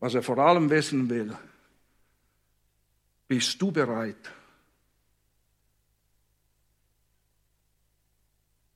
[0.00, 1.38] Was er vor allem wissen will,
[3.28, 4.32] bist du bereit,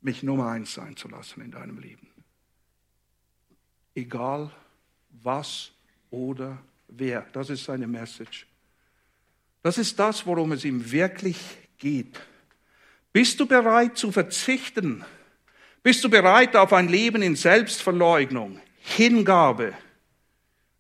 [0.03, 2.07] mich Nummer eins sein zu lassen in deinem Leben?
[3.97, 4.53] Egal
[5.11, 5.73] was
[6.13, 7.23] oder wer.
[7.33, 8.47] Das ist seine Message.
[9.65, 11.39] Das ist das, worum es ihm wirklich
[11.79, 12.21] geht.
[13.15, 15.03] Bist du bereit zu verzichten?
[15.83, 19.73] Bist du bereit auf ein Leben in Selbstverleugnung, Hingabe,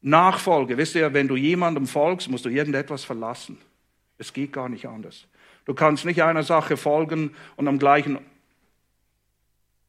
[0.03, 0.77] Nachfolge?
[0.77, 3.57] Wisst ihr, wenn du jemandem folgst, musst du irgendetwas verlassen.
[4.19, 5.29] Es geht gar nicht anders.
[5.65, 8.19] Du kannst nicht einer Sache folgen und am gleichen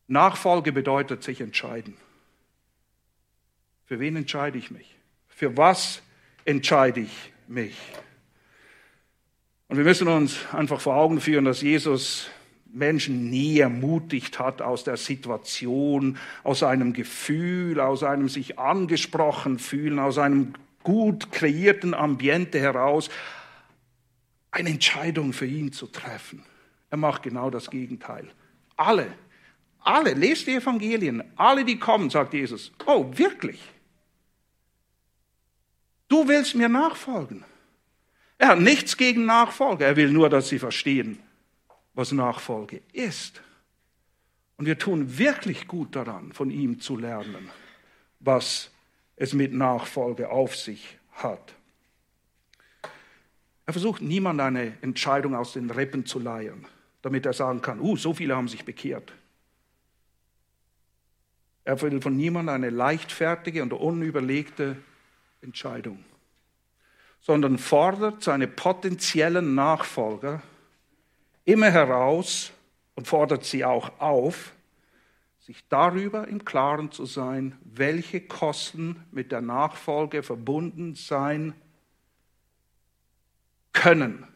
[0.07, 1.97] Nachfolge bedeutet sich entscheiden.
[3.87, 4.95] Für wen entscheide ich mich?
[5.27, 6.01] Für was
[6.45, 7.75] entscheide ich mich?
[9.67, 12.29] Und wir müssen uns einfach vor Augen führen, dass Jesus
[12.71, 19.97] Menschen nie ermutigt hat aus der Situation, aus einem Gefühl, aus einem sich angesprochen fühlen,
[19.97, 20.53] aus einem
[20.83, 23.09] gut kreierten Ambiente heraus,
[24.51, 26.43] eine Entscheidung für ihn zu treffen.
[26.89, 28.27] Er macht genau das Gegenteil.
[28.75, 29.07] Alle,
[29.79, 33.61] alle, lest die Evangelien, alle, die kommen, sagt Jesus, oh, wirklich?
[36.07, 37.43] Du willst mir nachfolgen?
[38.37, 41.19] Er hat nichts gegen Nachfolge, er will nur, dass sie verstehen,
[41.93, 43.41] was Nachfolge ist.
[44.57, 47.49] Und wir tun wirklich gut daran, von ihm zu lernen,
[48.19, 48.71] was
[49.15, 51.53] es mit Nachfolge auf sich hat.
[53.65, 56.65] Er versucht niemand eine Entscheidung aus den Rippen zu leiern,
[57.01, 59.13] damit er sagen kann, uh, so viele haben sich bekehrt.
[61.63, 64.77] Er will von niemandem eine leichtfertige und unüberlegte
[65.41, 66.03] Entscheidung,
[67.25, 70.43] sondern fordert seine potenziellen Nachfolger
[71.43, 72.51] immer heraus
[72.93, 74.53] und fordert sie auch auf,
[75.39, 81.55] sich darüber im Klaren zu sein, welche Kosten mit der Nachfolge verbunden sein
[83.73, 84.27] können.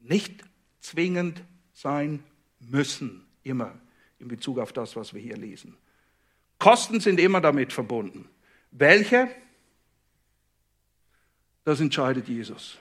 [0.00, 0.42] Nicht
[0.80, 1.42] zwingend
[1.74, 2.24] sein
[2.58, 3.74] müssen, immer
[4.18, 5.76] in Bezug auf das, was wir hier lesen.
[6.58, 8.30] Kosten sind immer damit verbunden.
[8.70, 9.28] Welche?
[11.64, 12.78] Das entscheidet Jesus.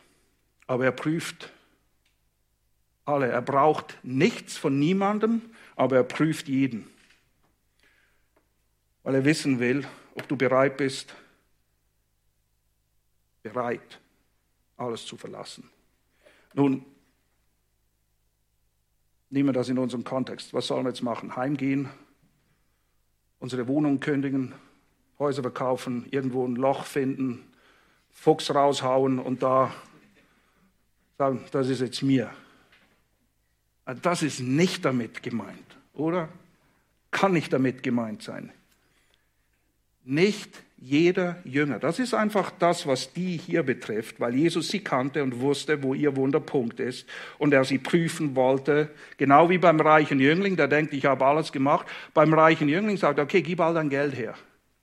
[0.67, 1.51] Aber er prüft
[3.05, 3.27] alle.
[3.27, 5.41] Er braucht nichts von niemandem,
[5.75, 6.87] aber er prüft jeden.
[9.03, 11.13] Weil er wissen will, ob du bereit bist,
[13.41, 13.99] bereit,
[14.77, 15.69] alles zu verlassen.
[16.53, 16.85] Nun,
[19.31, 20.53] Nehmen wir das in unseren Kontext.
[20.53, 21.37] Was sollen wir jetzt machen?
[21.37, 21.89] Heimgehen,
[23.39, 24.53] unsere Wohnung kündigen,
[25.19, 27.41] Häuser verkaufen, irgendwo ein Loch finden,
[28.13, 29.73] Fuchs raushauen und da
[31.17, 32.31] sagen, das ist jetzt mir.
[34.01, 36.29] Das ist nicht damit gemeint, oder?
[37.11, 38.51] Kann nicht damit gemeint sein.
[40.03, 41.77] Nicht jeder Jünger.
[41.77, 45.93] Das ist einfach das, was die hier betrifft, weil Jesus sie kannte und wusste, wo
[45.93, 47.07] ihr Wunderpunkt ist
[47.37, 48.89] und er sie prüfen wollte.
[49.17, 51.85] Genau wie beim reichen Jüngling, der denkt, ich habe alles gemacht.
[52.15, 54.33] Beim reichen Jüngling sagt er, okay, gib all dein Geld her.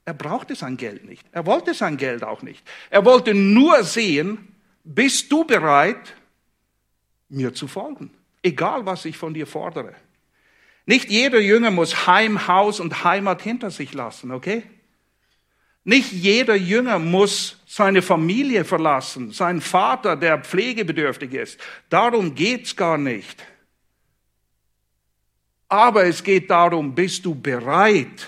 [0.09, 1.23] Er brauchte sein Geld nicht.
[1.31, 2.67] Er wollte sein Geld auch nicht.
[2.89, 6.15] Er wollte nur sehen, bist du bereit,
[7.29, 8.09] mir zu folgen?
[8.41, 9.93] Egal, was ich von dir fordere.
[10.87, 14.63] Nicht jeder Jünger muss Heim, Haus und Heimat hinter sich lassen, okay?
[15.83, 21.59] Nicht jeder Jünger muss seine Familie verlassen, seinen Vater, der pflegebedürftig ist.
[21.89, 23.45] Darum geht's gar nicht.
[25.67, 28.27] Aber es geht darum, bist du bereit?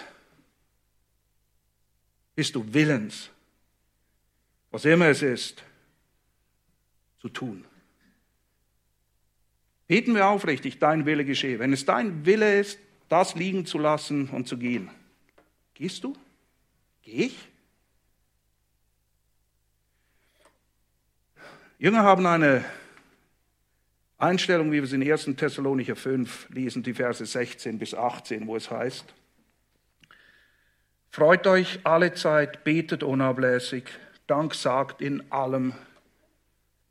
[2.36, 3.30] Bist du willens?
[4.72, 5.64] Was immer es ist,
[7.20, 7.66] zu tun.
[9.88, 11.60] Beten wir aufrichtig, dein Wille geschehe.
[11.60, 12.80] Wenn es dein Wille ist,
[13.10, 14.90] das liegen zu lassen und zu gehen,
[15.74, 16.16] gehst du?
[17.02, 17.38] Geh ich?
[21.78, 22.64] Jünger haben eine
[24.18, 25.36] Einstellung, wie wir es in 1.
[25.36, 29.14] Thessalonicher 5 lesen, die Verse 16 bis 18, wo es heißt,
[31.12, 33.84] Freut euch alle Zeit, betet unablässig,
[34.28, 35.74] Dank sagt in allem,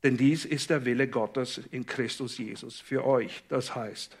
[0.03, 3.43] denn dies ist der Wille Gottes in Christus Jesus für euch.
[3.49, 4.15] Das heißt,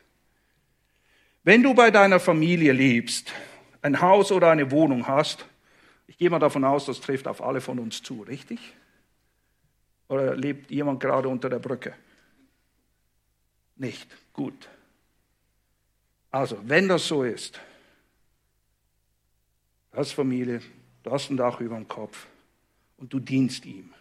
[1.43, 3.31] wenn du bei deiner Familie lebst,
[3.83, 5.45] ein Haus oder eine Wohnung hast,
[6.07, 8.59] ich gehe mal davon aus, das trifft auf alle von uns zu, richtig?
[10.07, 11.93] Oder lebt jemand gerade unter der Brücke?
[13.75, 14.09] Nicht.
[14.33, 14.67] Gut.
[16.31, 17.59] Also, wenn das so ist,
[19.91, 20.61] du hast Familie,
[21.03, 22.27] du hast ein Dach über dem Kopf
[22.97, 23.91] und du dienst ihm,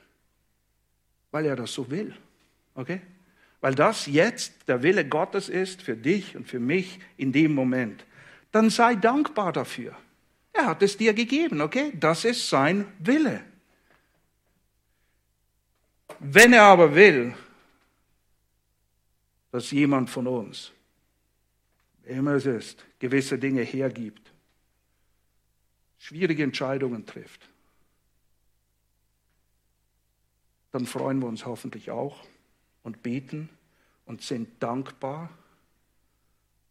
[1.31, 2.15] weil er das so will.
[2.75, 3.01] Okay?
[3.61, 8.05] Weil das jetzt der Wille Gottes ist für dich und für mich in dem Moment.
[8.53, 9.97] Dann sei dankbar dafür.
[10.53, 11.93] Er hat es dir gegeben, okay?
[11.95, 13.43] Das ist sein Wille.
[16.19, 17.35] Wenn er aber will,
[19.53, 20.73] dass jemand von uns,
[22.05, 24.30] immer es ist, gewisse Dinge hergibt,
[26.01, 27.49] schwierige Entscheidungen trifft,
[30.73, 32.25] dann freuen wir uns hoffentlich auch
[32.83, 33.51] und beten
[34.07, 35.31] und sind dankbar,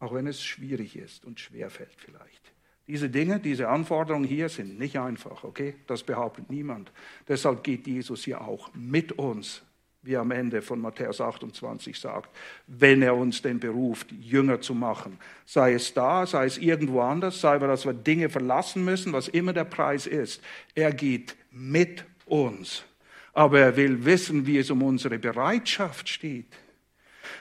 [0.00, 2.52] auch wenn es schwierig ist und schwerfällt vielleicht.
[2.88, 5.76] Diese Dinge, diese Anforderungen hier sind nicht einfach, okay?
[5.86, 6.90] Das behauptet niemand.
[7.28, 9.62] Deshalb geht Jesus hier auch mit uns,
[10.02, 12.30] wie am Ende von Matthäus 28 sagt,
[12.66, 15.18] wenn er uns denn beruft, Jünger zu machen.
[15.44, 19.28] Sei es da, sei es irgendwo anders, sei es, dass wir Dinge verlassen müssen, was
[19.28, 20.42] immer der Preis ist.
[20.74, 22.84] Er geht mit uns.
[23.32, 26.52] Aber er will wissen, wie es um unsere Bereitschaft steht.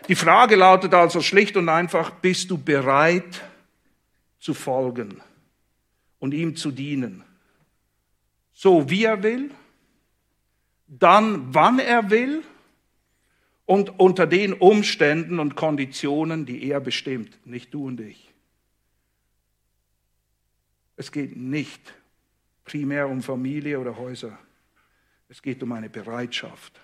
[0.07, 3.41] Die Frage lautet also schlicht und einfach, bist du bereit
[4.39, 5.21] zu folgen?
[6.19, 7.23] und ihm zu dienen.
[8.53, 9.51] So wie er will,
[10.89, 12.43] dann wann er will
[13.65, 18.33] und unter den Umständen und Konditionen, die er bestimmt, nicht du und ich.
[20.97, 21.93] Es geht nicht
[22.65, 24.37] primär um Familie oder Häuser.
[25.29, 26.81] Es geht um eine Bereitschaft.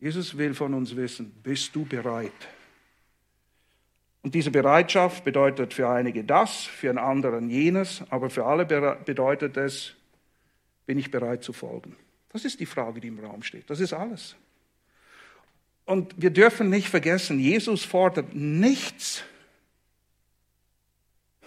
[0.00, 2.32] Jesus will von uns wissen, bist du bereit?
[4.22, 9.56] Und diese Bereitschaft bedeutet für einige das, für einen anderen jenes, aber für alle bedeutet
[9.56, 9.94] es,
[10.86, 11.96] bin ich bereit zu folgen?
[12.30, 13.68] Das ist die Frage, die im Raum steht.
[13.68, 14.36] Das ist alles.
[15.84, 19.22] Und wir dürfen nicht vergessen, Jesus fordert nichts.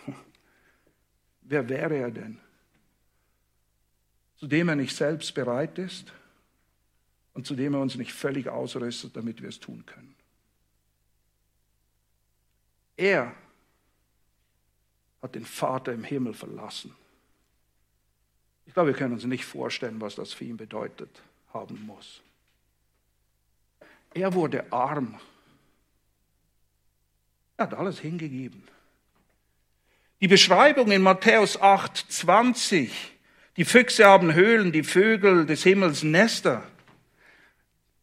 [1.41, 2.39] Wer wäre er denn?
[4.37, 6.13] Zu dem er nicht selbst bereit ist
[7.33, 10.15] und zu dem er uns nicht völlig ausrüstet, damit wir es tun können.
[12.97, 13.35] Er
[15.21, 16.95] hat den Vater im Himmel verlassen.
[18.65, 21.09] Ich glaube, wir können uns nicht vorstellen, was das für ihn bedeutet
[21.53, 22.21] haben muss.
[24.13, 25.19] Er wurde arm.
[27.57, 28.63] Er hat alles hingegeben.
[30.21, 32.91] Die Beschreibung in Matthäus 8, 20,
[33.57, 36.63] die Füchse haben Höhlen, die Vögel des Himmels Nester,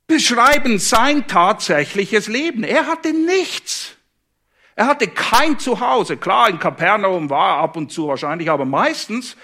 [0.07, 2.65] beschreiben sein tatsächliches Leben.
[2.65, 3.97] Er hatte nichts.
[4.75, 6.17] Er hatte kein Zuhause.
[6.17, 9.37] Klar, in Kapernaum war er ab und zu wahrscheinlich, aber meistens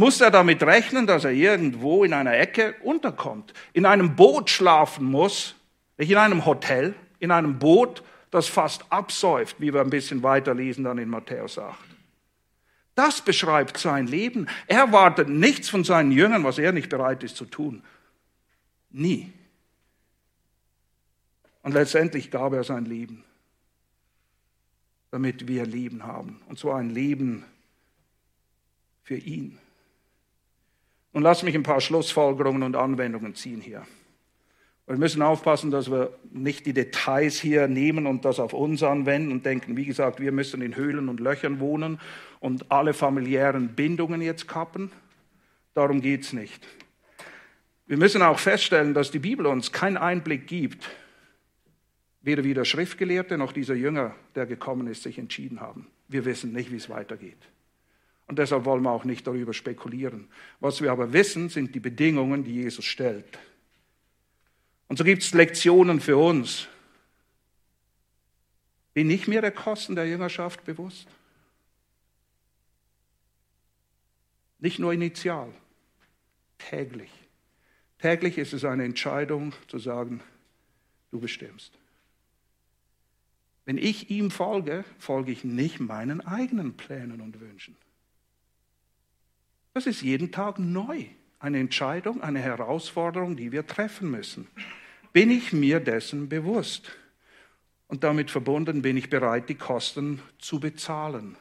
[0.00, 5.04] muss er damit rechnen, dass er irgendwo in einer Ecke unterkommt, in einem Boot schlafen
[5.04, 5.54] muss,
[5.96, 10.54] nicht in einem Hotel, in einem Boot, das fast absäuft, wie wir ein bisschen weiter
[10.54, 11.78] lesen dann in Matthäus 8.
[12.94, 14.48] Das beschreibt sein Leben.
[14.66, 17.82] Er erwartet nichts von seinen Jüngern, was er nicht bereit ist zu tun.
[18.90, 19.32] Nie.
[21.62, 23.24] Und letztendlich gab er sein Leben
[25.10, 26.40] damit wir Leben haben.
[26.48, 27.44] Und zwar ein Leben
[29.02, 29.58] für ihn.
[31.12, 33.86] Und lass mich ein paar Schlussfolgerungen und Anwendungen ziehen hier.
[34.86, 39.30] Wir müssen aufpassen, dass wir nicht die Details hier nehmen und das auf uns anwenden
[39.30, 42.00] und denken, wie gesagt, wir müssen in Höhlen und Löchern wohnen
[42.40, 44.90] und alle familiären Bindungen jetzt kappen.
[45.74, 46.66] Darum geht es nicht.
[47.86, 50.90] Wir müssen auch feststellen, dass die Bibel uns keinen Einblick gibt
[52.22, 55.86] Weder wie der Schriftgelehrte noch dieser Jünger, der gekommen ist, sich entschieden haben.
[56.08, 57.38] Wir wissen nicht, wie es weitergeht.
[58.30, 60.28] Und deshalb wollen wir auch nicht darüber spekulieren.
[60.60, 63.40] Was wir aber wissen, sind die Bedingungen, die Jesus stellt.
[64.86, 66.68] Und so gibt es Lektionen für uns.
[68.94, 71.08] Bin ich mir der Kosten der Jüngerschaft bewusst?
[74.60, 75.52] Nicht nur initial,
[76.58, 77.10] täglich.
[77.98, 80.22] Täglich ist es eine Entscheidung zu sagen,
[81.10, 81.72] du bestimmst.
[83.64, 87.76] Wenn ich ihm folge, folge ich nicht meinen eigenen Plänen und Wünschen.
[89.72, 91.04] Das ist jeden Tag neu.
[91.38, 94.46] Eine Entscheidung, eine Herausforderung, die wir treffen müssen.
[95.12, 96.90] Bin ich mir dessen bewusst?
[97.88, 101.36] Und damit verbunden bin ich bereit, die Kosten zu bezahlen.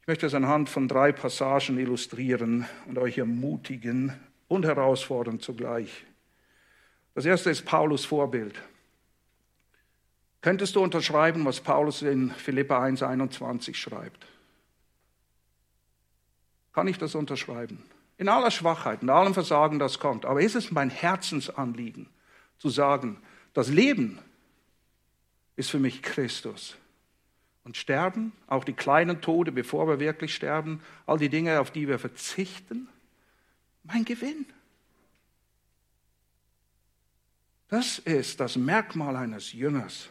[0.00, 4.12] Ich möchte es anhand von drei Passagen illustrieren und euch ermutigen
[4.48, 6.04] und herausfordern zugleich.
[7.14, 8.60] Das erste ist Paulus Vorbild.
[10.40, 14.26] Könntest du unterschreiben, was Paulus in Philippa 1,21 schreibt?
[16.72, 17.82] Kann ich das unterschreiben?
[18.18, 20.24] In aller Schwachheit, in allem Versagen, das kommt.
[20.24, 22.08] Aber ist es mein Herzensanliegen,
[22.58, 23.18] zu sagen,
[23.52, 24.18] das Leben
[25.56, 26.76] ist für mich Christus.
[27.64, 31.86] Und sterben, auch die kleinen Tode, bevor wir wirklich sterben, all die Dinge, auf die
[31.86, 32.88] wir verzichten,
[33.84, 34.46] mein Gewinn.
[37.68, 40.10] Das ist das Merkmal eines Jüngers.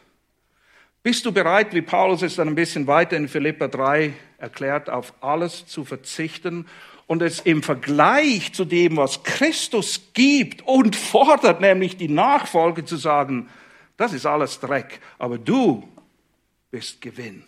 [1.02, 5.12] Bist du bereit, wie Paulus es dann ein bisschen weiter in Philippa 3 erklärt, auf
[5.20, 6.66] alles zu verzichten
[7.08, 12.96] und es im Vergleich zu dem, was Christus gibt und fordert, nämlich die Nachfolge zu
[12.96, 13.48] sagen,
[13.96, 15.88] das ist alles Dreck, aber du
[16.70, 17.44] bist Gewinn.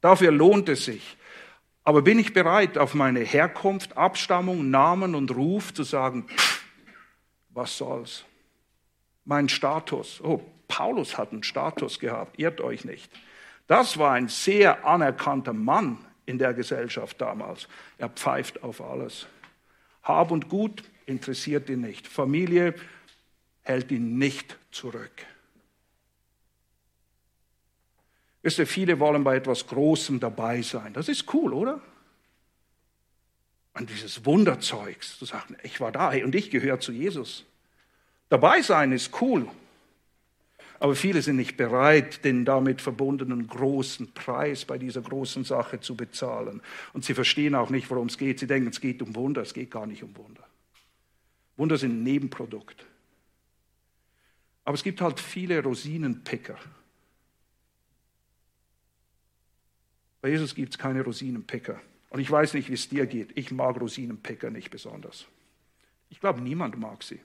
[0.00, 1.16] Dafür lohnt es sich.
[1.84, 6.26] Aber bin ich bereit, auf meine Herkunft, Abstammung, Namen und Ruf zu sagen,
[7.50, 8.24] was soll's?
[9.24, 10.40] Mein Status, oh,
[10.72, 13.12] Paulus hat einen Status gehabt, irrt euch nicht.
[13.66, 17.68] Das war ein sehr anerkannter Mann in der Gesellschaft damals.
[17.98, 19.26] Er pfeift auf alles.
[20.02, 22.08] Hab und Gut interessiert ihn nicht.
[22.08, 22.74] Familie
[23.60, 25.12] hält ihn nicht zurück.
[28.40, 30.94] Wisst ihr, viele wollen bei etwas Großem dabei sein.
[30.94, 31.82] Das ist cool, oder?
[33.74, 37.44] An dieses Wunderzeugs zu sagen, ich war da und ich gehöre zu Jesus.
[38.30, 39.50] Dabei sein ist cool.
[40.78, 45.96] Aber viele sind nicht bereit, den damit verbundenen großen Preis bei dieser großen Sache zu
[45.96, 46.60] bezahlen.
[46.92, 48.40] Und sie verstehen auch nicht, worum es geht.
[48.40, 49.42] Sie denken, es geht um Wunder.
[49.42, 50.44] Es geht gar nicht um Wunder.
[51.56, 52.84] Wunder sind ein Nebenprodukt.
[54.64, 56.58] Aber es gibt halt viele Rosinenpicker.
[60.20, 61.80] Bei Jesus gibt es keine Rosinenpicker.
[62.10, 63.36] Und ich weiß nicht, wie es dir geht.
[63.36, 65.26] Ich mag Rosinenpicker nicht besonders.
[66.10, 67.20] Ich glaube, niemand mag sie.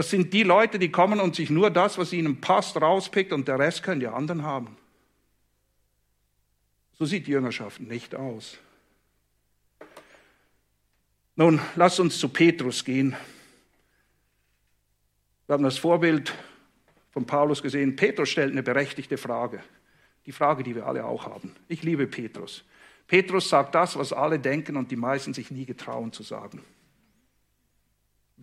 [0.00, 3.46] Das sind die Leute, die kommen und sich nur das, was ihnen passt, rauspickt und
[3.48, 4.78] der Rest können die anderen haben.
[6.94, 8.56] So sieht die Jüngerschaft nicht aus.
[11.36, 13.14] Nun, lass uns zu Petrus gehen.
[15.46, 16.32] Wir haben das Vorbild
[17.10, 17.94] von Paulus gesehen.
[17.94, 19.62] Petrus stellt eine berechtigte Frage.
[20.24, 21.54] Die Frage, die wir alle auch haben.
[21.68, 22.64] Ich liebe Petrus.
[23.06, 26.64] Petrus sagt das, was alle denken und die meisten sich nie getrauen zu sagen.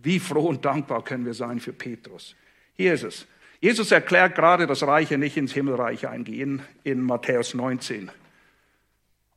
[0.01, 2.35] Wie froh und dankbar können wir sein für Petrus.
[2.75, 3.27] Hier ist es.
[3.59, 8.11] Jesus erklärt gerade, dass Reiche nicht ins Himmelreich eingehen in Matthäus 19.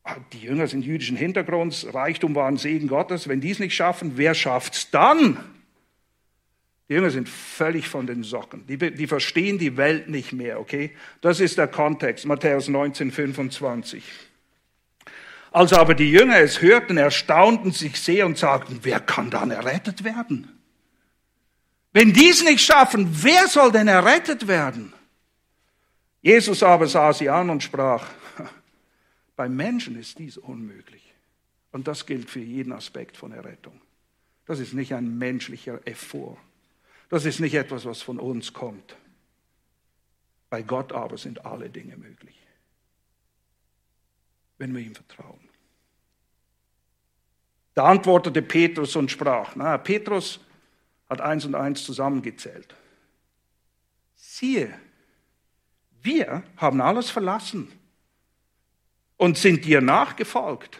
[0.04, 3.28] Ah, die Jünger sind jüdischen Hintergrunds, Reichtum war ein Segen Gottes.
[3.28, 5.38] Wenn die es nicht schaffen, wer schafft's dann?
[6.88, 8.66] Die Jünger sind völlig von den Socken.
[8.66, 10.90] Die, die verstehen die Welt nicht mehr, okay?
[11.20, 14.02] Das ist der Kontext, Matthäus 19, 25.
[15.52, 20.04] Als aber die Jünger es hörten, erstaunten sich sehr und sagten, wer kann dann errettet
[20.04, 20.60] werden?
[21.92, 24.92] Wenn die es nicht schaffen, wer soll denn errettet werden?
[26.22, 28.06] Jesus aber sah sie an und sprach,
[29.36, 31.02] bei Menschen ist dies unmöglich.
[31.72, 33.80] Und das gilt für jeden Aspekt von Errettung.
[34.46, 36.36] Das ist nicht ein menschlicher Effort.
[37.08, 38.96] Das ist nicht etwas, was von uns kommt.
[40.48, 42.36] Bei Gott aber sind alle Dinge möglich,
[44.60, 45.40] wenn wir ihm vertrauen.
[47.74, 50.38] Da antwortete Petrus und sprach, na, Petrus
[51.08, 52.74] hat eins und eins zusammengezählt.
[54.16, 54.78] Siehe,
[56.02, 57.72] wir haben alles verlassen
[59.16, 60.78] und sind dir nachgefolgt.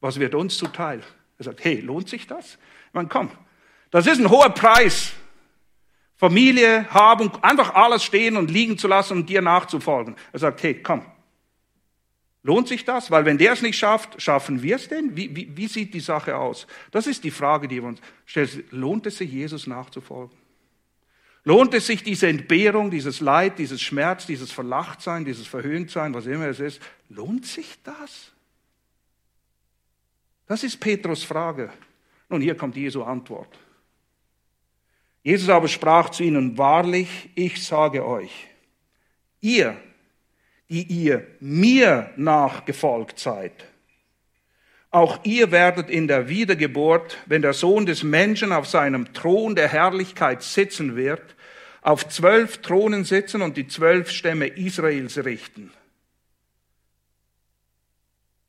[0.00, 1.02] Was wird uns zuteil?
[1.38, 2.54] Er sagt, hey, lohnt sich das?
[2.88, 3.30] Ich meine, komm,
[3.90, 5.12] das ist ein hoher Preis.
[6.14, 10.14] Familie, haben, einfach alles stehen und liegen zu lassen und dir nachzufolgen.
[10.32, 11.04] Er sagt, hey, komm,
[12.46, 13.10] lohnt sich das?
[13.10, 15.16] Weil wenn der es nicht schafft, schaffen wir es denn?
[15.16, 16.66] Wie, wie, wie sieht die Sache aus?
[16.92, 18.64] Das ist die Frage, die wir uns stellen.
[18.70, 20.36] Lohnt es sich, Jesus nachzufolgen?
[21.44, 26.46] Lohnt es sich, diese Entbehrung, dieses Leid, dieses Schmerz, dieses Verlachtsein, dieses Verhöhntsein, was immer
[26.46, 28.32] es ist, lohnt sich das?
[30.46, 31.70] Das ist Petrus Frage.
[32.28, 33.58] Nun, hier kommt Jesu Antwort.
[35.22, 38.48] Jesus aber sprach zu ihnen, wahrlich, ich sage euch,
[39.40, 39.76] ihr,
[40.68, 43.52] die ihr mir nachgefolgt seid,
[44.90, 49.68] auch ihr werdet in der Wiedergeburt, wenn der Sohn des Menschen auf seinem Thron der
[49.68, 51.34] Herrlichkeit sitzen wird,
[51.82, 55.70] auf zwölf Thronen sitzen und die zwölf Stämme Israels richten.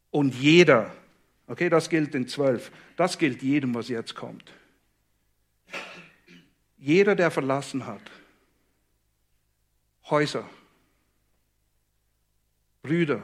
[0.09, 0.95] Und jeder,
[1.47, 4.51] okay, das gilt den zwölf, das gilt jedem, was jetzt kommt.
[6.77, 8.01] Jeder, der verlassen hat,
[10.09, 10.49] Häuser,
[12.87, 13.21] Brüder,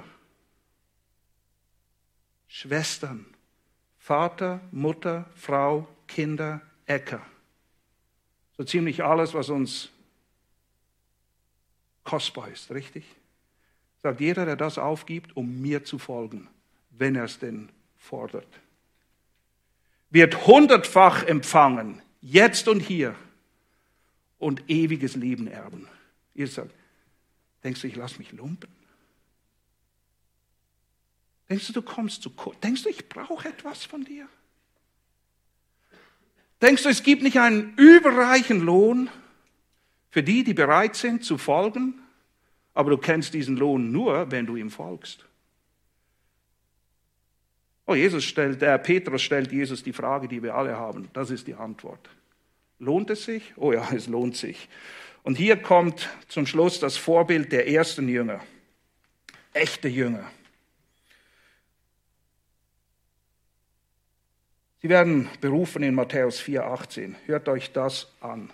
[2.47, 3.25] Schwestern,
[3.97, 7.21] Vater, Mutter, Frau, Kinder, Äcker.
[8.57, 9.89] So ziemlich alles, was uns
[12.03, 13.05] kostbar ist, richtig?
[14.01, 16.49] Sagt jeder, der das aufgibt, um mir zu folgen,
[16.89, 18.59] wenn er es denn fordert,
[20.09, 23.15] wird hundertfach empfangen, jetzt und hier
[24.39, 25.87] und ewiges Leben erben.
[26.35, 26.75] Ihr sagt,
[27.63, 28.82] denkst du, ich lasse mich lumpen?
[31.49, 32.59] Denkst du, du kommst zu kurz?
[32.61, 34.27] Denkst du, ich brauche etwas von dir?
[36.61, 39.09] Denkst du, es gibt nicht einen überreichen Lohn
[40.09, 41.99] für die, die bereit sind zu folgen?
[42.73, 45.25] Aber du kennst diesen Lohn nur, wenn du ihm folgst.
[47.85, 51.09] Oh, Jesus stellt, der Petrus stellt Jesus die Frage, die wir alle haben.
[51.13, 52.09] Das ist die Antwort.
[52.79, 53.53] Lohnt es sich?
[53.57, 54.69] Oh ja, es lohnt sich.
[55.23, 58.41] Und hier kommt zum Schluss das Vorbild der ersten Jünger.
[59.53, 60.29] Echte Jünger.
[64.83, 67.15] Sie werden berufen in Matthäus 4,18.
[67.25, 68.51] Hört euch das an.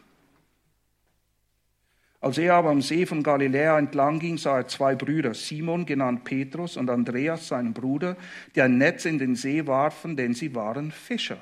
[2.22, 6.26] Als er aber am See von Galiläa entlang ging, sah er zwei Brüder, Simon, genannt
[6.26, 8.16] Petrus, und Andreas, seinen Bruder,
[8.54, 11.40] die ein Netz in den See warfen, denn sie waren Fischer.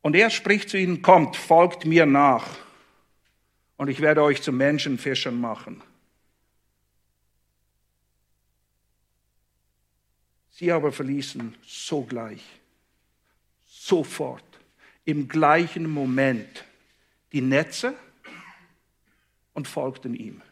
[0.00, 2.46] Und er spricht zu ihnen, kommt, folgt mir nach,
[3.76, 5.82] und ich werde euch zu Menschenfischern machen.
[10.52, 12.42] Sie aber verließen sogleich,
[13.88, 14.44] sofort,
[15.04, 16.64] im gleichen Moment
[17.32, 17.94] die Netze
[19.54, 20.42] und folgten ihm.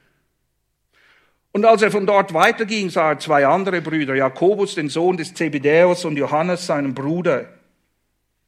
[1.52, 5.32] Und als er von dort weiterging, sah er zwei andere Brüder, Jakobus, den Sohn des
[5.32, 7.48] Zebedäus, und Johannes, seinen Bruder,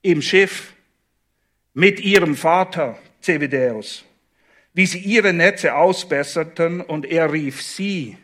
[0.03, 0.75] im Schiff
[1.73, 4.05] mit ihrem Vater Zebedäus,
[4.75, 8.19] wie sie ihre Netze ausbesserten und er rief sie.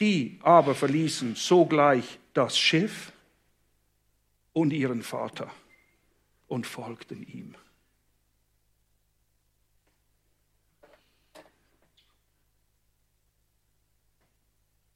[0.00, 3.12] Sie aber verließen sogleich das Schiff
[4.54, 5.52] und ihren Vater
[6.48, 7.54] und folgten ihm.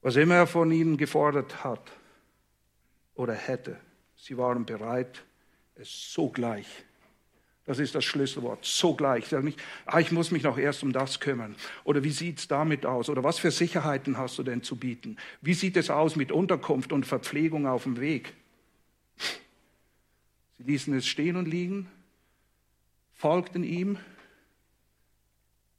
[0.01, 1.91] Was immer er von ihnen gefordert hat
[3.13, 3.79] oder hätte,
[4.15, 5.23] sie waren bereit,
[5.75, 6.84] es sogleich
[7.65, 8.63] das ist das Schlüsselwort.
[8.63, 9.31] Sogleich.
[9.31, 11.55] Nicht, ah, ich muss mich noch erst um das kümmern.
[11.83, 13.09] Oder wie sieht es damit aus?
[13.09, 15.17] Oder was für Sicherheiten hast du denn zu bieten?
[15.41, 18.33] Wie sieht es aus mit Unterkunft und Verpflegung auf dem Weg?
[20.57, 21.89] Sie ließen es stehen und liegen,
[23.13, 23.97] folgten ihm,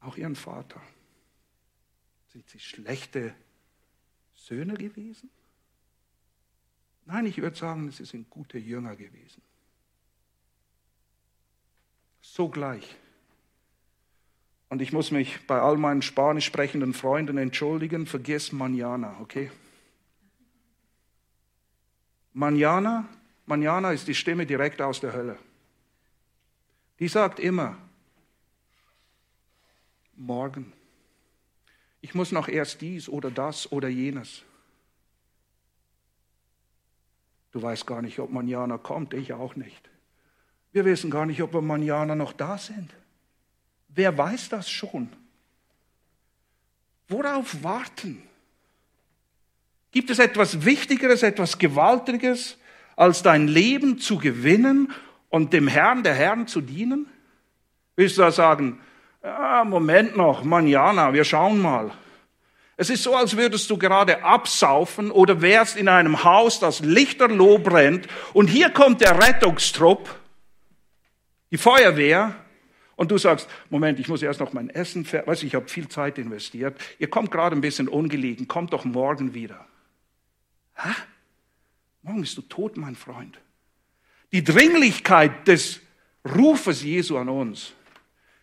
[0.01, 0.83] auch ihren Vater.
[2.33, 3.33] Sind sie schlechte
[4.35, 5.31] Söhne gewesen?
[7.05, 9.46] Nein, ich würde sagen, sie sind gute Jünger gewesen
[12.37, 12.97] sogleich.
[14.69, 19.51] Und ich muss mich bei all meinen spanisch sprechenden Freunden entschuldigen, vergiss mañana, okay?
[22.35, 23.07] Mañana,
[23.47, 25.39] mañana ist die Stimme direkt aus der Hölle.
[26.99, 27.79] Die sagt immer,
[30.15, 30.73] morgen.
[32.03, 34.43] Ich muss noch erst dies oder das oder jenes.
[37.53, 39.89] Du weißt gar nicht, ob Mañana kommt, ich auch nicht.
[40.77, 42.91] Wir wissen gar nicht, ob wir Manjana noch da sind.
[43.89, 45.09] Wer weiß das schon?
[47.09, 48.23] Worauf warten?
[49.91, 52.59] Gibt es etwas Wichtigeres, etwas Gewaltiges,
[52.95, 54.93] als dein Leben zu gewinnen
[55.31, 57.07] und dem Herrn, der Herrn zu dienen?
[57.95, 58.79] Willst du da sagen,
[59.25, 61.91] ja, Moment noch, Manjana, wir schauen mal.
[62.77, 67.57] Es ist so, als würdest du gerade absaufen oder wärst in einem Haus, das lichterloh
[67.61, 70.15] brennt und hier kommt der Rettungstrupp
[71.51, 72.35] die Feuerwehr,
[72.97, 76.19] und du sagst, Moment, ich muss erst noch mein Essen, weißt ich habe viel Zeit
[76.19, 79.67] investiert, ihr kommt gerade ein bisschen ungelegen, kommt doch morgen wieder.
[80.75, 80.89] Hä?
[82.03, 83.39] Morgen bist du tot, mein Freund.
[84.33, 85.81] Die Dringlichkeit des
[86.25, 87.75] Rufes Jesu an uns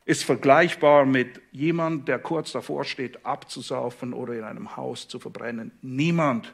[0.06, 5.72] ist vergleichbar mit jemand, der kurz davor steht, abzusaufen oder in einem Haus zu verbrennen.
[5.82, 6.54] Niemand.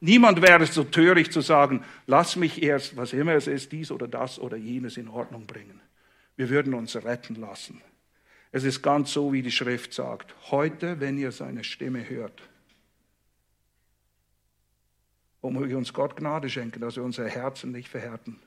[0.00, 4.06] Niemand wäre so töricht zu sagen, lass mich erst, was immer es ist, dies oder
[4.06, 5.80] das oder jenes in Ordnung bringen
[6.38, 7.82] wir würden uns retten lassen.
[8.52, 10.32] Es ist ganz so, wie die Schrift sagt.
[10.52, 12.40] Heute, wenn ihr seine Stimme hört,
[15.40, 18.40] und möge uns Gott Gnade schenken, dass wir unsere Herzen nicht verhärten.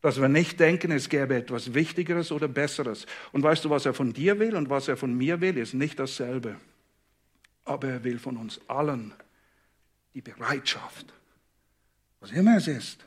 [0.00, 3.06] Dass wir nicht denken, es gäbe etwas Wichtigeres oder Besseres.
[3.32, 5.74] Und weißt du, was er von dir will und was er von mir will, ist
[5.74, 6.56] nicht dasselbe.
[7.64, 9.14] Aber er will von uns allen
[10.14, 11.12] die Bereitschaft,
[12.20, 13.04] was immer es ist.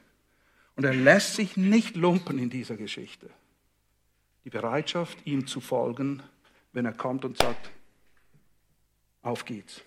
[0.75, 3.29] Und er lässt sich nicht lumpen in dieser Geschichte
[4.47, 6.23] die Bereitschaft, ihm zu folgen,
[6.71, 7.69] wenn er kommt und sagt,
[9.21, 9.81] auf geht's.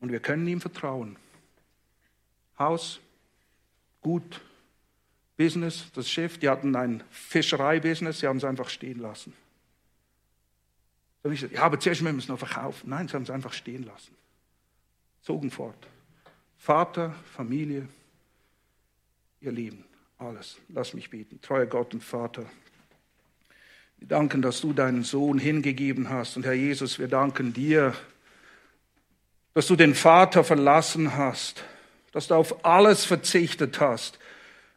[0.00, 1.16] Und wir können ihm vertrauen.
[2.58, 3.00] Haus,
[4.00, 4.40] gut,
[5.36, 9.34] Business, das Schiff, die hatten ein Fischereibusiness, sie haben es einfach stehen lassen.
[11.22, 12.88] ja, aber zuerst müssen wir es noch verkaufen.
[12.88, 14.16] Nein, sie haben es einfach stehen lassen.
[15.20, 15.86] Zogen fort.
[16.56, 17.86] Vater, Familie,
[19.42, 19.84] ihr Leben,
[20.16, 20.56] alles.
[20.70, 21.42] Lass mich beten.
[21.42, 22.46] Treuer Gott und Vater,
[24.00, 26.36] wir danken, dass du deinen Sohn hingegeben hast.
[26.36, 27.94] Und Herr Jesus, wir danken dir,
[29.54, 31.62] dass du den Vater verlassen hast,
[32.12, 34.18] dass du auf alles verzichtet hast.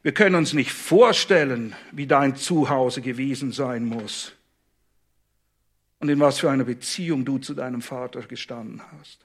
[0.01, 4.33] Wir können uns nicht vorstellen, wie dein Zuhause gewesen sein muss
[5.99, 9.19] und in was für einer Beziehung du zu deinem Vater gestanden hast.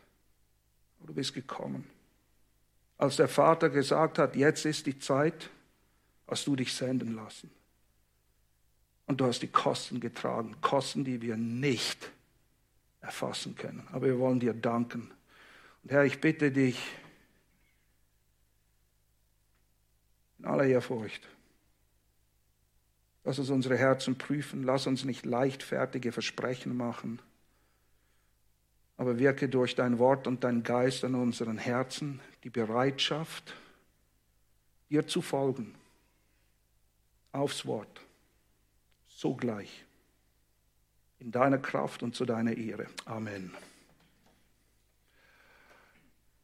[1.05, 1.85] du bist gekommen.
[2.99, 5.51] Als der Vater gesagt hat, jetzt ist die Zeit,
[6.29, 7.51] hast du dich senden lassen.
[9.09, 12.11] Und du hast die Kosten getragen, Kosten, die wir nicht
[13.01, 13.89] erfassen können.
[13.91, 15.11] Aber wir wollen dir danken.
[15.83, 16.79] Und Herr, ich bitte dich
[20.39, 21.27] in aller Ehrfurcht,
[23.25, 27.19] lass uns unsere Herzen prüfen, lass uns nicht leichtfertige Versprechen machen,
[28.99, 33.55] aber wirke durch dein Wort und dein Geist an unseren Herzen die Bereitschaft,
[34.91, 35.75] dir zu folgen,
[37.33, 38.03] aufs Wort
[39.19, 39.85] sogleich.
[41.19, 42.87] In deiner Kraft und zu deiner Ehre.
[43.05, 43.53] Amen.